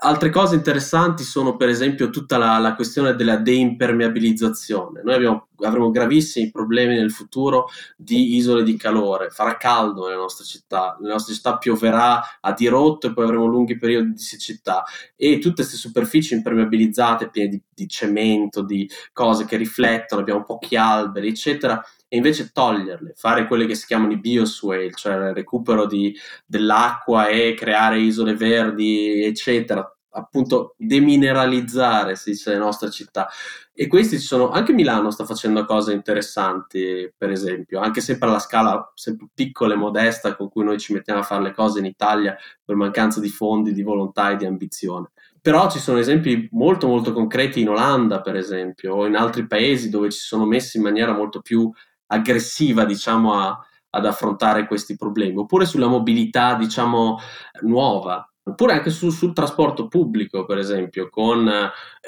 Altre 0.00 0.30
cose 0.30 0.56
interessanti 0.56 1.22
sono 1.22 1.56
per 1.56 1.68
esempio 1.68 2.10
tutta 2.10 2.36
la, 2.36 2.58
la 2.58 2.74
questione 2.74 3.14
della 3.14 3.36
deimpermeabilizzazione. 3.36 5.02
Noi 5.04 5.14
abbiamo, 5.14 5.48
avremo 5.58 5.92
gravissimi 5.92 6.50
problemi 6.50 6.96
nel 6.96 7.12
futuro 7.12 7.66
di 7.96 8.34
isole 8.34 8.64
di 8.64 8.76
calore, 8.76 9.30
farà 9.30 9.56
caldo 9.56 10.06
nelle 10.06 10.16
nostre 10.16 10.44
città, 10.44 10.96
nelle 10.98 11.12
nostre 11.12 11.34
città 11.34 11.58
pioverà 11.58 12.20
a 12.40 12.52
dirotto 12.52 13.06
e 13.06 13.12
poi 13.12 13.24
avremo 13.24 13.46
lunghi 13.46 13.78
periodi 13.78 14.14
di 14.14 14.18
siccità 14.18 14.82
e 15.14 15.38
tutte 15.38 15.62
queste 15.62 15.76
superfici 15.76 16.34
impermeabilizzate 16.34 17.30
piene 17.30 17.48
di, 17.50 17.62
di 17.72 17.86
cemento, 17.86 18.62
di 18.62 18.90
cose 19.12 19.44
che 19.44 19.56
riflettono, 19.56 20.22
abbiamo 20.22 20.42
pochi 20.42 20.74
alberi, 20.74 21.28
eccetera 21.28 21.80
e 22.08 22.16
invece 22.16 22.50
toglierle, 22.52 23.12
fare 23.14 23.46
quelle 23.46 23.66
che 23.66 23.74
si 23.74 23.86
chiamano 23.86 24.12
i 24.12 24.18
bioswale, 24.18 24.90
cioè 24.92 25.14
il 25.14 25.34
recupero 25.34 25.86
di, 25.86 26.16
dell'acqua 26.46 27.28
e 27.28 27.54
creare 27.54 28.00
isole 28.00 28.34
verdi, 28.34 29.22
eccetera, 29.22 29.86
appunto 30.10 30.74
demineralizzare, 30.78 32.16
si 32.16 32.30
dice, 32.30 32.52
le 32.52 32.58
nostre 32.58 32.90
città. 32.90 33.28
E 33.72 33.86
questi 33.86 34.18
ci 34.18 34.26
sono, 34.26 34.50
anche 34.50 34.72
Milano 34.72 35.10
sta 35.10 35.24
facendo 35.24 35.64
cose 35.64 35.92
interessanti, 35.92 37.12
per 37.16 37.30
esempio, 37.30 37.80
anche 37.80 38.00
sempre 38.00 38.28
alla 38.28 38.40
scala 38.40 38.90
sempre 38.94 39.28
piccola 39.32 39.74
e 39.74 39.76
modesta 39.76 40.34
con 40.34 40.48
cui 40.48 40.64
noi 40.64 40.78
ci 40.78 40.92
mettiamo 40.92 41.20
a 41.20 41.24
fare 41.24 41.42
le 41.42 41.52
cose 41.52 41.78
in 41.78 41.84
Italia 41.84 42.36
per 42.64 42.74
mancanza 42.74 43.20
di 43.20 43.28
fondi, 43.28 43.72
di 43.72 43.82
volontà 43.82 44.30
e 44.30 44.36
di 44.36 44.46
ambizione. 44.46 45.10
Però 45.40 45.70
ci 45.70 45.78
sono 45.78 45.98
esempi 45.98 46.48
molto 46.52 46.88
molto 46.88 47.12
concreti 47.12 47.60
in 47.60 47.68
Olanda, 47.68 48.20
per 48.20 48.34
esempio, 48.34 48.94
o 48.94 49.06
in 49.06 49.14
altri 49.14 49.46
paesi 49.46 49.88
dove 49.90 50.10
ci 50.10 50.18
sono 50.18 50.44
messi 50.44 50.78
in 50.78 50.82
maniera 50.82 51.12
molto 51.12 51.40
più 51.40 51.70
aggressiva, 52.08 52.84
diciamo, 52.84 53.34
a, 53.34 53.58
ad 53.90 54.06
affrontare 54.06 54.66
questi 54.66 54.96
problemi, 54.96 55.38
oppure 55.38 55.64
sulla 55.64 55.86
mobilità, 55.86 56.54
diciamo, 56.54 57.18
nuova, 57.62 58.28
oppure 58.42 58.72
anche 58.72 58.90
su, 58.90 59.10
sul 59.10 59.32
trasporto 59.32 59.88
pubblico, 59.88 60.44
per 60.44 60.58
esempio, 60.58 61.08
con 61.08 61.50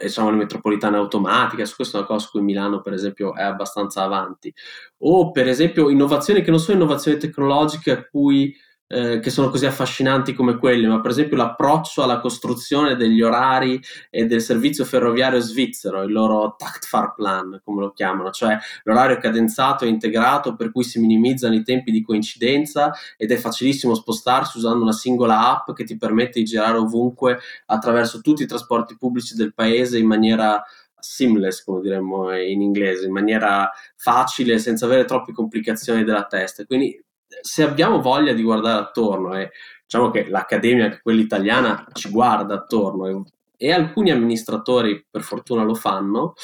diciamo, 0.00 0.30
le 0.30 0.36
metropolitane 0.36 0.96
automatiche, 0.96 1.66
su 1.66 1.76
questa 1.76 1.98
è 1.98 2.00
una 2.00 2.08
cosa 2.08 2.24
su 2.24 2.30
cui 2.32 2.42
Milano, 2.42 2.80
per 2.80 2.92
esempio, 2.92 3.34
è 3.34 3.42
abbastanza 3.42 4.02
avanti, 4.02 4.52
o 4.98 5.30
per 5.30 5.48
esempio 5.48 5.90
innovazioni 5.90 6.42
che 6.42 6.50
non 6.50 6.60
sono 6.60 6.78
innovazioni 6.78 7.18
tecnologiche 7.18 7.90
a 7.90 8.04
cui 8.04 8.54
eh, 8.92 9.20
che 9.20 9.30
sono 9.30 9.50
così 9.50 9.66
affascinanti 9.66 10.34
come 10.34 10.56
quelli, 10.56 10.84
ma 10.84 11.00
per 11.00 11.12
esempio 11.12 11.36
l'approccio 11.36 12.02
alla 12.02 12.18
costruzione 12.18 12.96
degli 12.96 13.22
orari 13.22 13.80
e 14.10 14.26
del 14.26 14.40
servizio 14.40 14.84
ferroviario 14.84 15.38
svizzero, 15.38 16.02
il 16.02 16.10
loro 16.10 16.56
Taktfahrplan, 16.58 17.60
come 17.62 17.82
lo 17.82 17.92
chiamano, 17.92 18.30
cioè 18.30 18.58
l'orario 18.82 19.18
cadenzato 19.18 19.84
e 19.84 19.88
integrato 19.88 20.56
per 20.56 20.72
cui 20.72 20.82
si 20.82 20.98
minimizzano 20.98 21.54
i 21.54 21.62
tempi 21.62 21.92
di 21.92 22.02
coincidenza 22.02 22.90
ed 23.16 23.30
è 23.30 23.36
facilissimo 23.36 23.94
spostarsi 23.94 24.58
usando 24.58 24.82
una 24.82 24.92
singola 24.92 25.50
app 25.50 25.70
che 25.72 25.84
ti 25.84 25.96
permette 25.96 26.40
di 26.40 26.44
girare 26.44 26.78
ovunque 26.78 27.38
attraverso 27.66 28.20
tutti 28.20 28.42
i 28.42 28.46
trasporti 28.46 28.96
pubblici 28.98 29.36
del 29.36 29.54
paese 29.54 29.98
in 29.98 30.06
maniera 30.06 30.64
seamless, 30.98 31.62
come 31.62 31.80
diremmo 31.80 32.36
in 32.36 32.60
inglese, 32.60 33.06
in 33.06 33.12
maniera 33.12 33.70
facile, 33.94 34.58
senza 34.58 34.86
avere 34.86 35.04
troppe 35.04 35.32
complicazioni 35.32 36.02
della 36.02 36.24
testa. 36.24 36.64
Quindi 36.64 37.00
se 37.40 37.62
abbiamo 37.62 38.00
voglia 38.00 38.32
di 38.32 38.42
guardare 38.42 38.80
attorno 38.80 39.36
e 39.36 39.50
diciamo 39.82 40.10
che 40.10 40.28
l'accademia, 40.28 40.84
anche 40.84 41.00
quella 41.02 41.20
italiana, 41.20 41.86
ci 41.92 42.10
guarda 42.10 42.54
attorno 42.54 43.06
e, 43.06 43.22
e 43.56 43.72
alcuni 43.72 44.10
amministratori 44.10 45.04
per 45.08 45.22
fortuna 45.22 45.62
lo 45.62 45.74
fanno, 45.74 46.34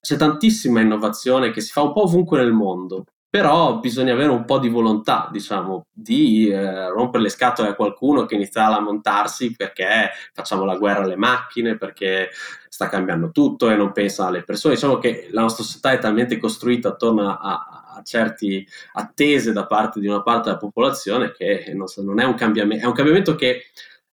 c'è 0.00 0.16
tantissima 0.16 0.80
innovazione 0.80 1.50
che 1.50 1.60
si 1.60 1.72
fa 1.72 1.82
un 1.82 1.92
po' 1.92 2.02
ovunque 2.02 2.38
nel 2.38 2.52
mondo 2.52 3.04
però 3.34 3.80
bisogna 3.80 4.12
avere 4.12 4.30
un 4.30 4.44
po' 4.44 4.60
di 4.60 4.68
volontà, 4.68 5.28
diciamo, 5.32 5.86
di 5.92 6.46
eh, 6.50 6.88
rompere 6.90 7.24
le 7.24 7.28
scatole 7.30 7.70
a 7.70 7.74
qualcuno 7.74 8.26
che 8.26 8.36
inizia 8.36 8.66
a 8.66 8.68
lamentarsi 8.68 9.56
perché 9.56 10.10
facciamo 10.32 10.64
la 10.64 10.76
guerra 10.76 11.02
alle 11.02 11.16
macchine, 11.16 11.76
perché 11.76 12.28
sta 12.68 12.88
cambiando 12.88 13.32
tutto 13.32 13.68
e 13.70 13.74
non 13.74 13.90
pensa 13.90 14.28
alle 14.28 14.44
persone. 14.44 14.74
Diciamo 14.74 14.98
che 14.98 15.26
la 15.32 15.40
nostra 15.40 15.64
società 15.64 15.90
è 15.90 15.98
talmente 15.98 16.38
costruita 16.38 16.90
attorno 16.90 17.28
a, 17.28 17.83
a 17.94 18.02
certe 18.02 18.66
attese 18.94 19.52
da 19.52 19.66
parte 19.66 20.00
di 20.00 20.06
una 20.06 20.22
parte 20.22 20.48
della 20.48 20.58
popolazione 20.58 21.32
che 21.32 21.72
non, 21.74 21.86
so, 21.86 22.02
non 22.02 22.20
è 22.20 22.24
un 22.24 22.34
cambiamento, 22.34 22.84
è 22.84 22.88
un 22.88 22.94
cambiamento 22.94 23.34
che 23.34 23.62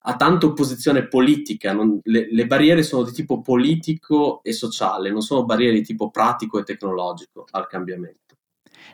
ha 0.04 0.15
tanta 0.15 0.48
opposizione 0.48 1.08
politica, 1.08 1.74
non, 1.74 2.00
le, 2.04 2.28
le, 2.32 2.48
barriere 2.48 2.82
sono 2.82 3.04
di 3.04 3.12
tipo 3.12 3.41
politico 3.41 4.41
e 4.44 4.52
sociale, 4.52 5.12
non 5.12 5.22
sono 5.22 5.46
barriere 5.46 5.74
di 5.74 5.84
tipo 5.84 6.10
pratico 6.10 6.58
e 6.60 6.63
tecnologico 6.63 7.46
al 7.52 7.67
cambiamento 7.67 8.21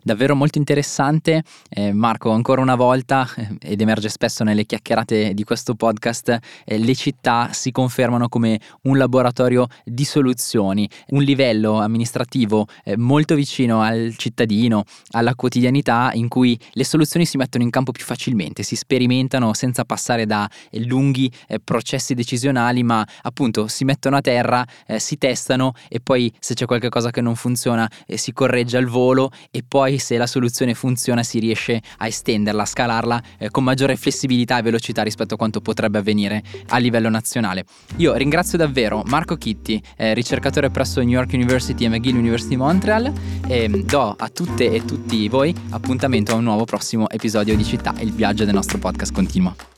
davvero 0.04 0.36
molto 0.36 0.58
interessante. 0.58 1.44
Eh, 1.70 1.94
Marco, 1.94 2.32
ancora 2.32 2.62
una 2.62 2.76
volta, 2.76 3.28
eh, 3.36 3.56
ed 3.62 3.82
emerge 3.82 4.10
spesso 4.10 4.44
nelle 4.44 4.66
chiacchierate 4.66 5.34
di 5.34 5.44
questo 5.44 5.76
podcast, 5.76 6.38
eh, 6.66 6.78
le 6.78 6.96
città 6.96 7.50
si 7.52 7.72
confermano 7.72 8.30
come 8.30 8.60
un 8.84 8.98
laboratorio 8.98 9.68
di 9.84 10.06
soluzioni, 10.06 10.90
un 11.10 11.24
livello 11.24 11.80
amministrativo 11.80 12.68
eh, 12.84 12.98
molto 12.98 13.36
vicino 13.36 13.82
al 13.82 14.16
cittadino, 14.18 14.84
alla 15.12 15.36
quotidianità, 15.36 16.12
in 16.14 16.28
cui 16.28 16.60
le 16.72 16.84
soluzioni 16.84 17.26
si 17.26 17.38
mettono 17.38 17.64
in 17.64 17.70
campo 17.70 17.92
più 17.92 18.04
facilmente, 18.04 18.64
si 18.64 18.76
sperimentano 18.76 19.54
senza 19.54 19.86
passare 19.86 20.26
da 20.26 20.50
eh, 20.70 20.84
lunghi 20.86 21.32
eh, 21.48 21.60
processi 21.60 22.14
decisionali, 22.14 22.84
ma 22.84 23.06
appunto 23.24 23.68
si 23.68 23.84
mettono 23.84 24.18
a 24.18 24.22
terra, 24.22 24.66
si 24.98 25.18
testano 25.18 25.74
e 25.90 26.00
poi 26.00 26.32
se 26.40 26.54
c'è 26.54 26.66
qualcosa 26.66 27.12
che 27.12 27.22
non 27.22 27.36
funziona 27.36 27.90
si 28.16 28.34
corregge 28.34 28.78
al 28.78 28.86
volo 28.86 29.32
e 29.52 29.64
poi 29.68 29.87
poi 29.88 30.00
se 30.00 30.18
la 30.18 30.28
soluzione 30.28 30.74
funziona 30.74 31.24
si 31.24 31.40
riesce 31.40 31.82
a 32.00 32.08
estenderla, 32.08 32.64
a 32.64 32.66
scalarla 32.66 33.24
eh, 33.38 33.50
con 33.50 33.64
maggiore 33.64 33.96
flessibilità 33.96 34.58
e 34.58 34.62
velocità 34.62 35.02
rispetto 35.02 35.36
a 35.36 35.38
quanto 35.38 35.62
potrebbe 35.62 36.00
avvenire 36.00 36.44
a 36.68 36.78
livello 36.78 37.08
nazionale. 37.10 37.64
Io 37.98 38.14
ringrazio 38.16 38.58
davvero 38.58 39.02
Marco 39.06 39.38
Chitti, 39.38 39.82
eh, 39.96 40.14
ricercatore 40.14 40.70
presso 40.72 41.00
New 41.00 41.10
York 41.10 41.32
University 41.32 41.86
e 41.86 41.90
McGill 41.90 42.18
University 42.18 42.58
Montreal 42.58 43.14
e 43.48 43.70
mm, 43.70 43.74
do 43.84 44.14
a 44.18 44.28
tutte 44.28 44.70
e 44.70 44.84
tutti 44.84 45.30
voi 45.30 45.56
appuntamento 45.70 46.34
a 46.34 46.36
un 46.36 46.44
nuovo 46.44 46.66
prossimo 46.66 47.10
episodio 47.10 47.56
di 47.56 47.64
Città, 47.64 47.96
il 48.00 48.12
viaggio 48.12 48.44
del 48.44 48.56
nostro 48.56 48.80
podcast 48.80 49.14
continua. 49.14 49.77